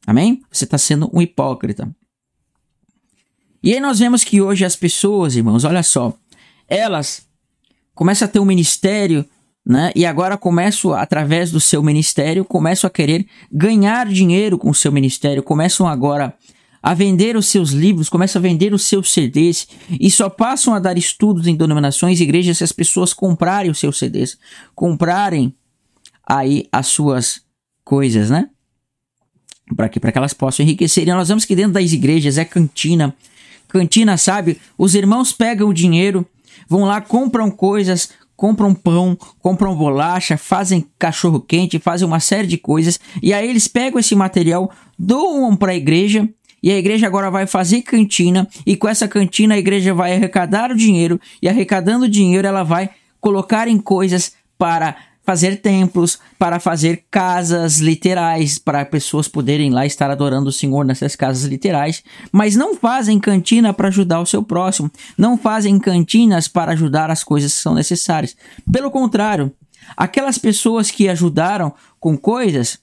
Amém? 0.07 0.43
Você 0.51 0.65
está 0.65 0.79
sendo 0.79 1.11
um 1.13 1.21
hipócrita. 1.21 1.95
E 3.63 3.73
aí 3.73 3.81
nós 3.81 3.99
vemos 3.99 4.25
que 4.25 4.41
hoje 4.41 4.65
as 4.65 4.77
pessoas, 4.77 5.37
irmãos, 5.37 5.65
olha 5.65 5.83
só, 5.83 6.17
elas 6.67 7.27
começam 7.95 8.27
a 8.27 8.31
ter 8.31 8.39
um 8.39 8.45
ministério, 8.45 9.25
né? 9.69 9.93
E 9.95 10.07
agora 10.07 10.39
começam, 10.39 10.95
através 10.95 11.51
do 11.51 11.61
seu 11.61 11.83
ministério, 11.83 12.43
começam 12.43 12.89
a 12.89 12.91
querer 12.91 13.27
ganhar 13.53 14.09
dinheiro 14.09 14.57
com 14.57 14.71
o 14.71 14.75
seu 14.75 14.91
ministério, 14.91 15.43
começam 15.43 15.87
agora 15.87 16.35
a 16.83 16.95
vender 16.95 17.37
os 17.37 17.49
seus 17.49 17.71
livros, 17.73 18.09
começam 18.09 18.41
a 18.41 18.43
vender 18.43 18.73
os 18.73 18.85
seus 18.85 19.13
CDs 19.13 19.69
e 19.91 20.11
só 20.11 20.31
passam 20.31 20.73
a 20.73 20.79
dar 20.79 20.97
estudos 20.97 21.47
em 21.47 21.55
denominações 21.55 22.19
e 22.19 22.23
igrejas 22.23 22.57
se 22.57 22.65
as 22.65 22.73
pessoas 22.73 23.13
comprarem 23.13 23.71
os 23.71 23.79
seus 23.79 23.99
CDs, 23.99 24.39
comprarem 24.75 25.55
aí 26.27 26.67
as 26.73 26.87
suas 26.87 27.43
coisas, 27.85 28.31
né? 28.31 28.49
Para 29.77 29.91
que, 29.91 30.01
que 30.01 30.19
elas 30.19 30.33
possam 30.33 30.65
enriquecer. 30.65 31.07
E 31.07 31.13
nós 31.13 31.29
vemos 31.29 31.45
que 31.45 31.55
dentro 31.55 31.73
das 31.73 31.93
igrejas 31.93 32.39
é 32.39 32.45
cantina, 32.45 33.15
cantina, 33.69 34.17
sabe? 34.17 34.59
Os 34.79 34.95
irmãos 34.95 35.31
pegam 35.31 35.69
o 35.69 35.75
dinheiro, 35.75 36.27
vão 36.67 36.85
lá, 36.85 37.03
compram 37.03 37.51
coisas, 37.51 38.11
compram 38.39 38.73
pão, 38.73 39.19
compram 39.43 39.75
bolacha, 39.75 40.39
fazem 40.39 40.87
cachorro 40.97 41.41
quente, 41.41 41.81
fazem 41.81 42.07
uma 42.07 42.21
série 42.21 42.47
de 42.47 42.57
coisas, 42.57 43.01
e 43.21 43.35
aí 43.35 43.51
eles 43.51 43.67
pegam 43.67 43.99
esse 43.99 44.15
material, 44.15 44.71
doam 44.97 45.57
para 45.57 45.73
a 45.73 45.75
igreja, 45.75 46.27
e 46.63 46.71
a 46.71 46.79
igreja 46.79 47.05
agora 47.09 47.33
vai 47.33 47.49
fazer 47.49 47.83
cantina, 47.83 48.47
e 48.65 48.77
com 48.77 48.89
essa 48.89 49.09
cantina 49.09 49.57
a 49.57 49.59
igreja 49.59 49.93
vai 49.93 50.15
arrecadar 50.15 50.71
o 50.71 50.77
dinheiro, 50.77 51.21
e 51.43 51.49
arrecadando 51.49 52.05
o 52.05 52.09
dinheiro 52.09 52.47
ela 52.47 52.63
vai 52.63 52.91
colocar 53.21 53.67
em 53.67 53.77
coisas 53.77 54.35
para 54.57 54.95
fazer 55.29 55.57
templos, 55.57 56.19
para 56.39 56.59
fazer 56.59 57.05
casas 57.11 57.81
literais, 57.81 58.59
para 58.59 58.83
pessoas 58.87 59.29
poderem 59.29 59.71
lá 59.71 59.85
estar 59.85 60.11
adorando 60.11 60.49
o 60.49 60.53
Senhor 60.53 60.87
nessas 60.87 61.15
casas 61.15 61.45
literais, 61.45 62.03
mas 62.33 62.57
não 62.57 62.75
fazem 62.75 63.21
cantina 63.21 63.75
para 63.75 63.89
ajudar 63.89 64.21
o 64.21 64.27
seu 64.27 64.43
próximo, 64.43 64.91
não 65.19 65.37
fazem 65.37 65.79
cantinas 65.79 66.49
para 66.49 66.73
ajudar 66.73 67.11
as 67.11 67.23
coisas 67.23 67.55
que 67.55 67.61
são 67.61 67.75
necessárias. 67.75 68.35
Pelo 68.73 68.91
contrário, 68.91 69.53
aquelas 69.95 70.39
pessoas 70.39 70.91
que 70.91 71.11
ajudaram 71.11 71.75
com 72.01 72.17
coisas, 72.17 72.79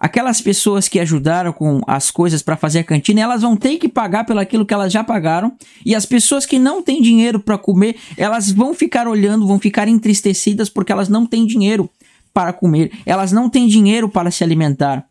aquelas 0.00 0.40
pessoas 0.40 0.88
que 0.88 0.98
ajudaram 0.98 1.52
com 1.52 1.82
as 1.86 2.10
coisas 2.10 2.42
para 2.42 2.56
fazer 2.56 2.78
a 2.78 2.84
cantina, 2.84 3.20
elas 3.20 3.42
vão 3.42 3.54
ter 3.54 3.76
que 3.76 3.86
pagar 3.86 4.24
pelo 4.24 4.40
aquilo 4.40 4.64
que 4.64 4.72
elas 4.72 4.90
já 4.90 5.04
pagaram, 5.04 5.52
e 5.84 5.94
as 5.94 6.06
pessoas 6.06 6.46
que 6.46 6.58
não 6.58 6.82
têm 6.82 7.02
dinheiro 7.02 7.38
para 7.38 7.58
comer, 7.58 7.96
elas 8.16 8.50
vão 8.50 8.72
ficar 8.72 9.06
olhando, 9.06 9.46
vão 9.46 9.58
ficar 9.58 9.86
entristecidas 9.86 10.70
porque 10.70 10.90
elas 10.90 11.10
não 11.10 11.26
têm 11.26 11.46
dinheiro 11.46 11.90
para 12.32 12.52
comer, 12.52 12.90
elas 13.04 13.30
não 13.30 13.50
têm 13.50 13.68
dinheiro 13.68 14.08
para 14.08 14.30
se 14.30 14.42
alimentar. 14.42 15.04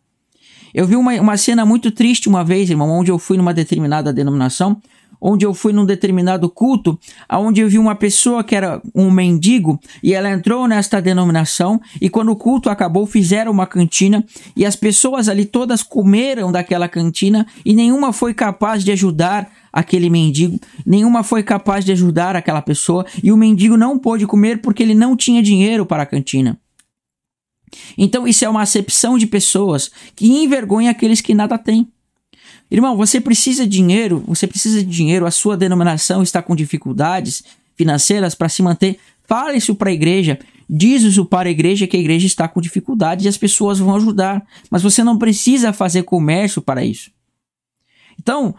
Eu 0.74 0.86
vi 0.86 0.96
uma, 0.96 1.12
uma 1.14 1.36
cena 1.36 1.64
muito 1.64 1.90
triste 1.90 2.28
uma 2.28 2.44
vez, 2.44 2.70
irmão, 2.70 2.90
onde 2.90 3.10
eu 3.10 3.18
fui 3.18 3.36
numa 3.36 3.54
determinada 3.54 4.12
denominação, 4.12 4.80
onde 5.20 5.44
eu 5.44 5.52
fui 5.52 5.72
num 5.72 5.84
determinado 5.84 6.48
culto, 6.48 6.98
aonde 7.28 7.60
eu 7.60 7.68
vi 7.68 7.78
uma 7.78 7.94
pessoa 7.94 8.42
que 8.42 8.56
era 8.56 8.80
um 8.94 9.10
mendigo 9.10 9.78
e 10.02 10.14
ela 10.14 10.30
entrou 10.30 10.66
nesta 10.66 11.00
denominação 11.00 11.80
e 12.00 12.08
quando 12.08 12.30
o 12.30 12.36
culto 12.36 12.70
acabou 12.70 13.06
fizeram 13.06 13.52
uma 13.52 13.66
cantina 13.66 14.24
e 14.56 14.64
as 14.64 14.76
pessoas 14.76 15.28
ali 15.28 15.44
todas 15.44 15.82
comeram 15.82 16.50
daquela 16.50 16.88
cantina 16.88 17.46
e 17.64 17.74
nenhuma 17.74 18.12
foi 18.12 18.32
capaz 18.32 18.82
de 18.84 18.92
ajudar 18.92 19.50
aquele 19.72 20.10
mendigo, 20.10 20.58
nenhuma 20.84 21.22
foi 21.22 21.42
capaz 21.42 21.84
de 21.84 21.92
ajudar 21.92 22.34
aquela 22.34 22.62
pessoa 22.62 23.06
e 23.22 23.30
o 23.30 23.36
mendigo 23.36 23.76
não 23.76 23.98
pôde 23.98 24.26
comer 24.26 24.60
porque 24.60 24.82
ele 24.82 24.94
não 24.94 25.16
tinha 25.16 25.42
dinheiro 25.42 25.86
para 25.86 26.02
a 26.02 26.06
cantina. 26.06 26.58
Então 27.96 28.26
isso 28.26 28.44
é 28.44 28.48
uma 28.48 28.62
acepção 28.62 29.16
de 29.16 29.26
pessoas 29.26 29.90
que 30.16 30.26
envergonha 30.26 30.90
aqueles 30.90 31.20
que 31.20 31.34
nada 31.34 31.56
têm. 31.56 31.88
Irmão, 32.70 32.96
você 32.96 33.20
precisa 33.20 33.64
de 33.64 33.70
dinheiro, 33.70 34.22
você 34.26 34.46
precisa 34.46 34.78
de 34.78 34.88
dinheiro, 34.88 35.26
a 35.26 35.30
sua 35.30 35.56
denominação 35.56 36.22
está 36.22 36.40
com 36.40 36.54
dificuldades 36.54 37.42
financeiras 37.76 38.34
para 38.34 38.48
se 38.48 38.62
manter. 38.62 38.98
Fale 39.26 39.58
isso 39.58 39.74
para 39.74 39.90
a 39.90 39.92
igreja, 39.92 40.38
diz 40.68 41.02
isso 41.02 41.24
para 41.24 41.48
a 41.48 41.52
igreja 41.52 41.86
que 41.86 41.96
a 41.96 42.00
igreja 42.00 42.26
está 42.26 42.46
com 42.46 42.60
dificuldade 42.60 43.24
e 43.24 43.28
as 43.28 43.36
pessoas 43.36 43.80
vão 43.80 43.96
ajudar. 43.96 44.46
Mas 44.70 44.82
você 44.82 45.02
não 45.02 45.18
precisa 45.18 45.72
fazer 45.72 46.04
comércio 46.04 46.62
para 46.62 46.84
isso. 46.84 47.10
Então, 48.18 48.54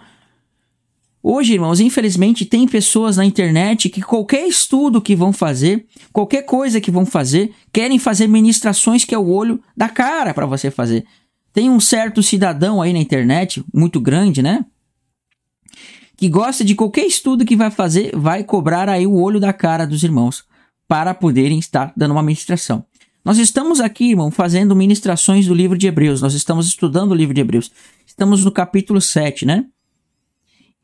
hoje, 1.23 1.53
irmãos, 1.53 1.79
infelizmente 1.79 2.45
tem 2.45 2.67
pessoas 2.67 3.15
na 3.15 3.23
internet 3.23 3.89
que 3.89 4.01
qualquer 4.01 4.45
estudo 4.45 5.01
que 5.01 5.15
vão 5.15 5.31
fazer, 5.31 5.85
qualquer 6.11 6.41
coisa 6.41 6.81
que 6.81 6.91
vão 6.91 7.05
fazer, 7.05 7.53
querem 7.71 7.97
fazer 7.97 8.27
ministrações 8.27 9.05
que 9.05 9.15
é 9.15 9.17
o 9.17 9.29
olho 9.29 9.61
da 9.77 9.87
cara 9.87 10.33
para 10.33 10.45
você 10.45 10.69
fazer. 10.69 11.05
Tem 11.53 11.69
um 11.69 11.79
certo 11.79 12.23
cidadão 12.23 12.81
aí 12.81 12.93
na 12.93 12.99
internet, 12.99 13.63
muito 13.73 13.99
grande, 13.99 14.41
né? 14.41 14.65
Que 16.15 16.29
gosta 16.29 16.63
de 16.63 16.75
qualquer 16.75 17.05
estudo 17.05 17.45
que 17.45 17.55
vai 17.55 17.71
fazer, 17.71 18.15
vai 18.15 18.43
cobrar 18.43 18.87
aí 18.87 19.05
o 19.05 19.15
olho 19.15 19.39
da 19.39 19.51
cara 19.51 19.85
dos 19.85 20.03
irmãos 20.03 20.45
para 20.87 21.13
poderem 21.13 21.59
estar 21.59 21.93
dando 21.95 22.11
uma 22.11 22.23
ministração. 22.23 22.85
Nós 23.23 23.37
estamos 23.37 23.79
aqui, 23.79 24.11
irmão, 24.11 24.31
fazendo 24.31 24.75
ministrações 24.75 25.45
do 25.45 25.53
livro 25.53 25.77
de 25.77 25.87
Hebreus. 25.87 26.21
Nós 26.21 26.33
estamos 26.33 26.67
estudando 26.67 27.11
o 27.11 27.15
livro 27.15 27.33
de 27.33 27.41
Hebreus. 27.41 27.71
Estamos 28.05 28.43
no 28.43 28.51
capítulo 28.51 28.99
7, 28.99 29.45
né? 29.45 29.65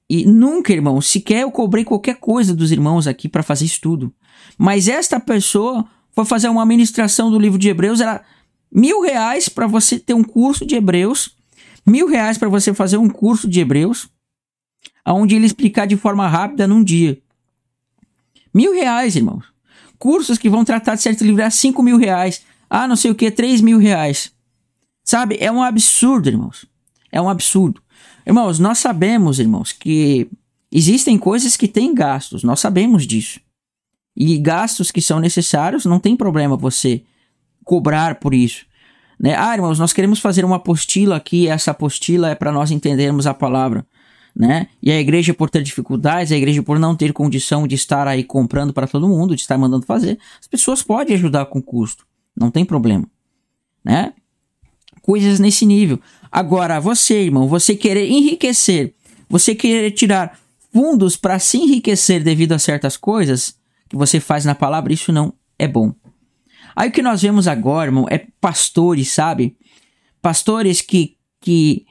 E 0.10 0.26
nunca, 0.26 0.72
irmão, 0.72 1.02
sequer 1.02 1.42
eu 1.42 1.52
cobrei 1.52 1.84
qualquer 1.84 2.16
coisa 2.16 2.56
dos 2.56 2.72
irmãos 2.72 3.08
aqui 3.08 3.28
para 3.28 3.44
fazer 3.44 3.66
estudo. 3.66 4.14
Mas 4.58 4.88
esta 4.88 5.20
pessoa 5.20 5.86
foi 6.14 6.26
fazer 6.26 6.48
uma 6.48 6.66
ministração 6.66 7.30
do 7.30 7.40
livro 7.40 7.60
de 7.60 7.70
Hebreus, 7.70 8.00
ela 8.00 8.24
mil 8.72 9.02
reais 9.02 9.50
para 9.50 9.68
você 9.68 10.00
ter 10.00 10.14
um 10.14 10.24
curso 10.24 10.66
de 10.66 10.76
Hebreus, 10.76 11.36
mil 11.86 12.08
reais 12.08 12.38
para 12.38 12.50
você 12.50 12.74
fazer 12.74 12.98
um 12.98 13.10
curso 13.10 13.48
de 13.48 13.60
Hebreus, 13.60 14.10
onde 15.06 15.36
ele 15.36 15.46
explicar 15.46 15.86
de 15.86 15.96
forma 15.96 16.28
rápida 16.28 16.68
num 16.68 16.84
dia. 16.84 17.20
Mil 18.54 18.74
reais, 18.74 19.16
irmãos. 19.16 19.46
Cursos 19.98 20.38
que 20.38 20.50
vão 20.50 20.66
tratar 20.66 20.96
de 20.96 21.02
certo 21.02 21.24
livro 21.24 21.44
a 21.44 21.50
cinco 21.50 21.82
mil 21.82 21.98
reais. 21.98 22.42
Ah, 22.70 22.88
não 22.88 22.96
sei 22.96 23.12
o 23.12 23.16
que, 23.16 23.32
três 23.32 23.62
mil 23.62 23.78
reais. 23.78 24.32
Sabe? 25.04 25.38
É 25.40 25.52
um 25.52 25.62
absurdo, 25.62 26.28
irmãos. 26.28 26.66
É 27.12 27.22
um 27.22 27.30
absurdo. 27.30 27.82
Irmãos, 28.26 28.60
nós 28.60 28.80
sabemos, 28.80 29.40
irmãos, 29.40 29.72
que 29.72 30.28
existem 30.72 31.18
coisas 31.18 31.56
que 31.56 31.68
têm 31.68 31.94
gastos. 31.94 32.44
Nós 32.44 32.60
sabemos 32.60 33.08
disso. 33.08 33.40
E 34.16 34.38
gastos 34.38 34.92
que 34.92 35.02
são 35.02 35.20
necessários, 35.20 35.86
não 35.86 36.00
tem 36.00 36.16
problema 36.16 36.58
você 36.58 37.04
cobrar 37.68 38.16
por 38.16 38.34
isso. 38.34 38.66
Né? 39.20 39.36
Ah, 39.36 39.54
irmãos, 39.54 39.78
nós 39.78 39.92
queremos 39.92 40.20
fazer 40.20 40.46
uma 40.46 40.56
apostila 40.56 41.18
aqui, 41.18 41.48
essa 41.48 41.72
apostila 41.72 42.30
é 42.30 42.36
para 42.36 42.52
nós 42.52 42.72
entendermos 42.72 43.28
a 43.28 43.34
palavra. 43.34 43.86
Né? 44.34 44.68
E 44.82 44.92
a 44.92 45.00
igreja 45.00 45.34
por 45.34 45.50
ter 45.50 45.62
dificuldades, 45.64 46.32
a 46.32 46.38
igreja 46.38 46.64
por 46.64 46.80
não 46.80 46.96
ter 46.96 47.12
condição 47.12 47.68
de 47.68 47.76
estar 47.76 48.08
aí 48.08 48.24
comprando 48.24 48.72
para 48.72 48.88
todo 48.88 49.08
mundo, 49.08 49.36
de 49.36 49.42
estar 49.42 49.58
mandando 49.58 49.86
fazer, 49.86 50.18
as 50.40 50.48
pessoas 50.48 50.82
podem 50.82 51.16
ajudar 51.16 51.48
com 51.48 51.62
custo, 51.62 52.06
não 52.36 52.52
tem 52.52 52.64
problema, 52.64 53.06
né? 53.84 54.14
Coisas 55.02 55.40
nesse 55.40 55.66
nível. 55.66 56.00
Agora, 56.32 56.80
você, 56.80 57.24
irmão, 57.24 57.48
você 57.48 57.76
querer 57.76 58.08
enriquecer, 58.12 58.94
você 59.28 59.56
querer 59.56 59.92
tirar 59.92 60.38
fundos 60.72 61.18
para 61.18 61.40
se 61.40 61.58
enriquecer 61.58 62.24
devido 62.24 62.52
a 62.52 62.60
certas 62.60 62.96
coisas 62.96 63.56
que 63.90 63.96
você 63.96 64.20
faz 64.20 64.46
na 64.46 64.54
palavra, 64.54 64.94
isso 64.94 65.12
não 65.12 65.34
é 65.58 65.68
bom. 65.68 65.96
Aí 66.78 66.90
o 66.90 66.92
que 66.92 67.02
nós 67.02 67.24
vemos 67.24 67.48
agora, 67.48 67.88
irmão, 67.88 68.06
é 68.08 68.28
pastores, 68.40 69.12
sabe? 69.12 69.58
Pastores 70.22 70.80
que, 70.80 71.18
que 71.42 71.88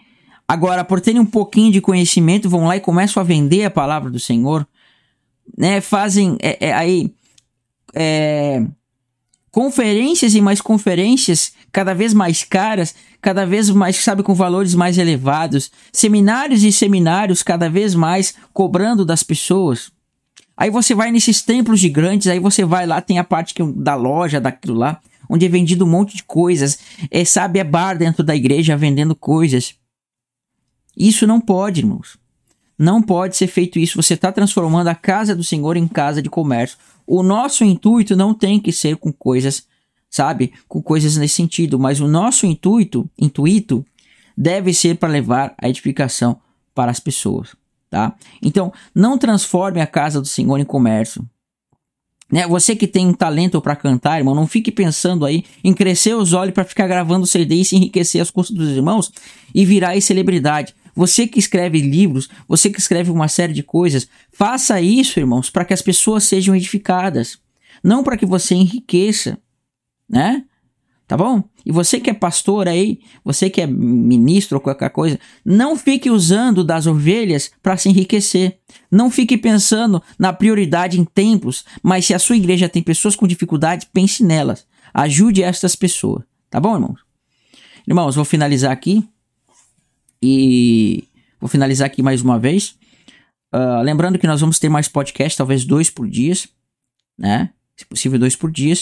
agora, 0.46 0.84
por 0.84 1.00
terem 1.00 1.20
um 1.20 1.26
pouquinho 1.26 1.72
de 1.72 1.80
conhecimento, 1.80 2.48
vão 2.48 2.68
lá 2.68 2.76
e 2.76 2.80
começam 2.80 3.20
a 3.20 3.24
vender 3.24 3.64
a 3.64 3.70
palavra 3.70 4.08
do 4.08 4.20
Senhor, 4.20 4.64
né? 5.58 5.80
Fazem 5.80 6.38
é, 6.40 6.68
é, 6.68 6.72
aí 6.72 7.12
é, 7.96 8.64
conferências 9.50 10.36
e 10.36 10.40
mais 10.40 10.60
conferências 10.60 11.52
cada 11.72 11.92
vez 11.92 12.14
mais 12.14 12.44
caras, 12.44 12.94
cada 13.20 13.44
vez 13.44 13.68
mais, 13.70 13.96
sabe, 13.96 14.22
com 14.22 14.34
valores 14.34 14.72
mais 14.72 14.98
elevados, 14.98 15.68
seminários 15.92 16.62
e 16.62 16.70
seminários 16.70 17.42
cada 17.42 17.68
vez 17.68 17.92
mais 17.96 18.36
cobrando 18.52 19.04
das 19.04 19.24
pessoas. 19.24 19.90
Aí 20.56 20.70
você 20.70 20.94
vai 20.94 21.10
nesses 21.10 21.42
templos 21.42 21.78
gigantes, 21.78 22.28
aí 22.28 22.38
você 22.38 22.64
vai 22.64 22.86
lá, 22.86 23.00
tem 23.00 23.18
a 23.18 23.24
parte 23.24 23.52
que, 23.52 23.62
da 23.62 23.94
loja, 23.94 24.40
daquilo 24.40 24.74
lá, 24.74 25.00
onde 25.28 25.44
é 25.44 25.48
vendido 25.48 25.84
um 25.84 25.88
monte 25.88 26.16
de 26.16 26.24
coisas. 26.24 26.78
É, 27.10 27.24
sabe, 27.24 27.58
é 27.58 27.64
bar 27.64 27.98
dentro 27.98 28.24
da 28.24 28.34
igreja 28.34 28.76
vendendo 28.76 29.14
coisas. 29.14 29.74
Isso 30.96 31.26
não 31.26 31.40
pode, 31.40 31.80
irmãos. 31.80 32.16
Não 32.78 33.02
pode 33.02 33.36
ser 33.36 33.46
feito 33.46 33.78
isso. 33.78 34.00
Você 34.02 34.14
está 34.14 34.32
transformando 34.32 34.88
a 34.88 34.94
casa 34.94 35.34
do 35.34 35.44
Senhor 35.44 35.76
em 35.76 35.86
casa 35.86 36.22
de 36.22 36.30
comércio. 36.30 36.78
O 37.06 37.22
nosso 37.22 37.64
intuito 37.64 38.16
não 38.16 38.34
tem 38.34 38.58
que 38.58 38.72
ser 38.72 38.96
com 38.96 39.12
coisas 39.12 39.66
sabe, 40.16 40.52
com 40.68 40.82
coisas 40.82 41.16
nesse 41.16 41.34
sentido, 41.34 41.78
mas 41.78 42.00
o 42.00 42.08
nosso 42.08 42.46
intuito, 42.46 43.08
intuito 43.18 43.84
deve 44.36 44.72
ser 44.72 44.96
para 44.96 45.08
levar 45.08 45.54
a 45.58 45.68
edificação 45.68 46.40
para 46.74 46.90
as 46.90 47.00
pessoas, 47.00 47.54
tá? 47.96 48.14
Então, 48.42 48.70
não 48.94 49.16
transforme 49.16 49.80
a 49.80 49.86
casa 49.86 50.20
do 50.20 50.26
Senhor 50.26 50.58
em 50.60 50.64
comércio. 50.66 51.26
Né? 52.30 52.46
Você 52.46 52.76
que 52.76 52.86
tem 52.86 53.06
um 53.06 53.14
talento 53.14 53.58
para 53.62 53.74
cantar, 53.74 54.18
irmão, 54.18 54.34
não 54.34 54.46
fique 54.46 54.70
pensando 54.70 55.24
aí 55.24 55.44
em 55.64 55.72
crescer 55.72 56.14
os 56.14 56.34
olhos 56.34 56.52
para 56.52 56.64
ficar 56.64 56.86
gravando 56.86 57.26
CD 57.26 57.54
e 57.54 57.64
se 57.64 57.74
enriquecer 57.74 58.20
as 58.20 58.30
custas 58.30 58.54
dos 58.54 58.68
irmãos 58.68 59.10
e 59.54 59.64
virar 59.64 59.98
celebridade. 60.02 60.74
Você 60.94 61.26
que 61.26 61.38
escreve 61.38 61.80
livros, 61.80 62.28
você 62.46 62.68
que 62.68 62.78
escreve 62.78 63.10
uma 63.10 63.28
série 63.28 63.54
de 63.54 63.62
coisas, 63.62 64.06
faça 64.30 64.78
isso, 64.78 65.18
irmãos, 65.18 65.48
para 65.48 65.64
que 65.64 65.72
as 65.72 65.80
pessoas 65.80 66.24
sejam 66.24 66.54
edificadas, 66.54 67.38
não 67.82 68.04
para 68.04 68.18
que 68.18 68.26
você 68.26 68.54
enriqueça, 68.54 69.38
né? 70.08 70.44
Tá 71.06 71.16
bom? 71.16 71.44
E 71.64 71.70
você 71.70 72.00
que 72.00 72.10
é 72.10 72.14
pastor 72.14 72.66
aí, 72.66 72.98
você 73.24 73.48
que 73.48 73.60
é 73.60 73.66
ministro 73.66 74.56
ou 74.56 74.60
qualquer 74.60 74.90
coisa, 74.90 75.20
não 75.44 75.76
fique 75.76 76.10
usando 76.10 76.64
das 76.64 76.86
ovelhas 76.86 77.50
para 77.62 77.76
se 77.76 77.88
enriquecer. 77.88 78.58
Não 78.90 79.08
fique 79.08 79.38
pensando 79.38 80.02
na 80.18 80.32
prioridade 80.32 80.98
em 80.98 81.04
templos, 81.04 81.64
mas 81.80 82.06
se 82.06 82.14
a 82.14 82.18
sua 82.18 82.36
igreja 82.36 82.68
tem 82.68 82.82
pessoas 82.82 83.14
com 83.14 83.26
dificuldade, 83.26 83.86
pense 83.92 84.24
nelas. 84.24 84.66
Ajude 84.92 85.44
estas 85.44 85.76
pessoas. 85.76 86.24
Tá 86.50 86.58
bom, 86.58 86.74
irmãos? 86.74 87.00
Irmãos, 87.86 88.16
vou 88.16 88.24
finalizar 88.24 88.72
aqui. 88.72 89.08
E 90.20 91.04
vou 91.40 91.48
finalizar 91.48 91.86
aqui 91.86 92.02
mais 92.02 92.20
uma 92.20 92.36
vez. 92.36 92.76
Uh, 93.54 93.80
lembrando 93.82 94.18
que 94.18 94.26
nós 94.26 94.40
vamos 94.40 94.58
ter 94.58 94.68
mais 94.68 94.88
podcast, 94.88 95.38
talvez 95.38 95.64
dois 95.64 95.88
por 95.88 96.08
dia, 96.08 96.34
né? 97.16 97.50
Se 97.76 97.84
possível, 97.86 98.18
dois 98.18 98.34
por 98.34 98.50
dia. 98.50 98.74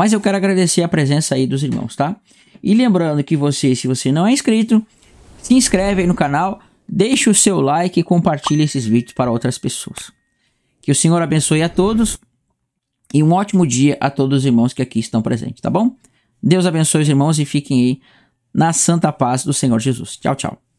Mas 0.00 0.14
eu 0.14 0.20
quero 0.22 0.38
agradecer 0.38 0.82
a 0.82 0.88
presença 0.88 1.34
aí 1.34 1.46
dos 1.46 1.62
irmãos, 1.62 1.94
tá? 1.94 2.16
E 2.62 2.72
lembrando 2.72 3.22
que 3.22 3.36
você, 3.36 3.76
se 3.76 3.86
você 3.86 4.10
não 4.10 4.26
é 4.26 4.32
inscrito, 4.32 4.82
se 5.42 5.52
inscreve 5.52 6.00
aí 6.00 6.06
no 6.06 6.14
canal, 6.14 6.58
deixe 6.88 7.28
o 7.28 7.34
seu 7.34 7.60
like 7.60 8.00
e 8.00 8.02
compartilhe 8.02 8.62
esses 8.62 8.86
vídeos 8.86 9.12
para 9.12 9.30
outras 9.30 9.58
pessoas. 9.58 10.10
Que 10.80 10.90
o 10.90 10.94
Senhor 10.94 11.20
abençoe 11.20 11.62
a 11.62 11.68
todos 11.68 12.18
e 13.12 13.22
um 13.22 13.30
ótimo 13.32 13.66
dia 13.66 13.98
a 14.00 14.08
todos 14.08 14.38
os 14.38 14.46
irmãos 14.46 14.72
que 14.72 14.80
aqui 14.80 15.00
estão 15.00 15.20
presentes, 15.20 15.60
tá 15.60 15.68
bom? 15.68 15.94
Deus 16.42 16.64
abençoe 16.64 17.02
os 17.02 17.08
irmãos 17.10 17.38
e 17.38 17.44
fiquem 17.44 17.84
aí 17.84 18.00
na 18.54 18.72
santa 18.72 19.12
paz 19.12 19.44
do 19.44 19.52
Senhor 19.52 19.78
Jesus. 19.78 20.16
Tchau, 20.16 20.34
tchau. 20.34 20.69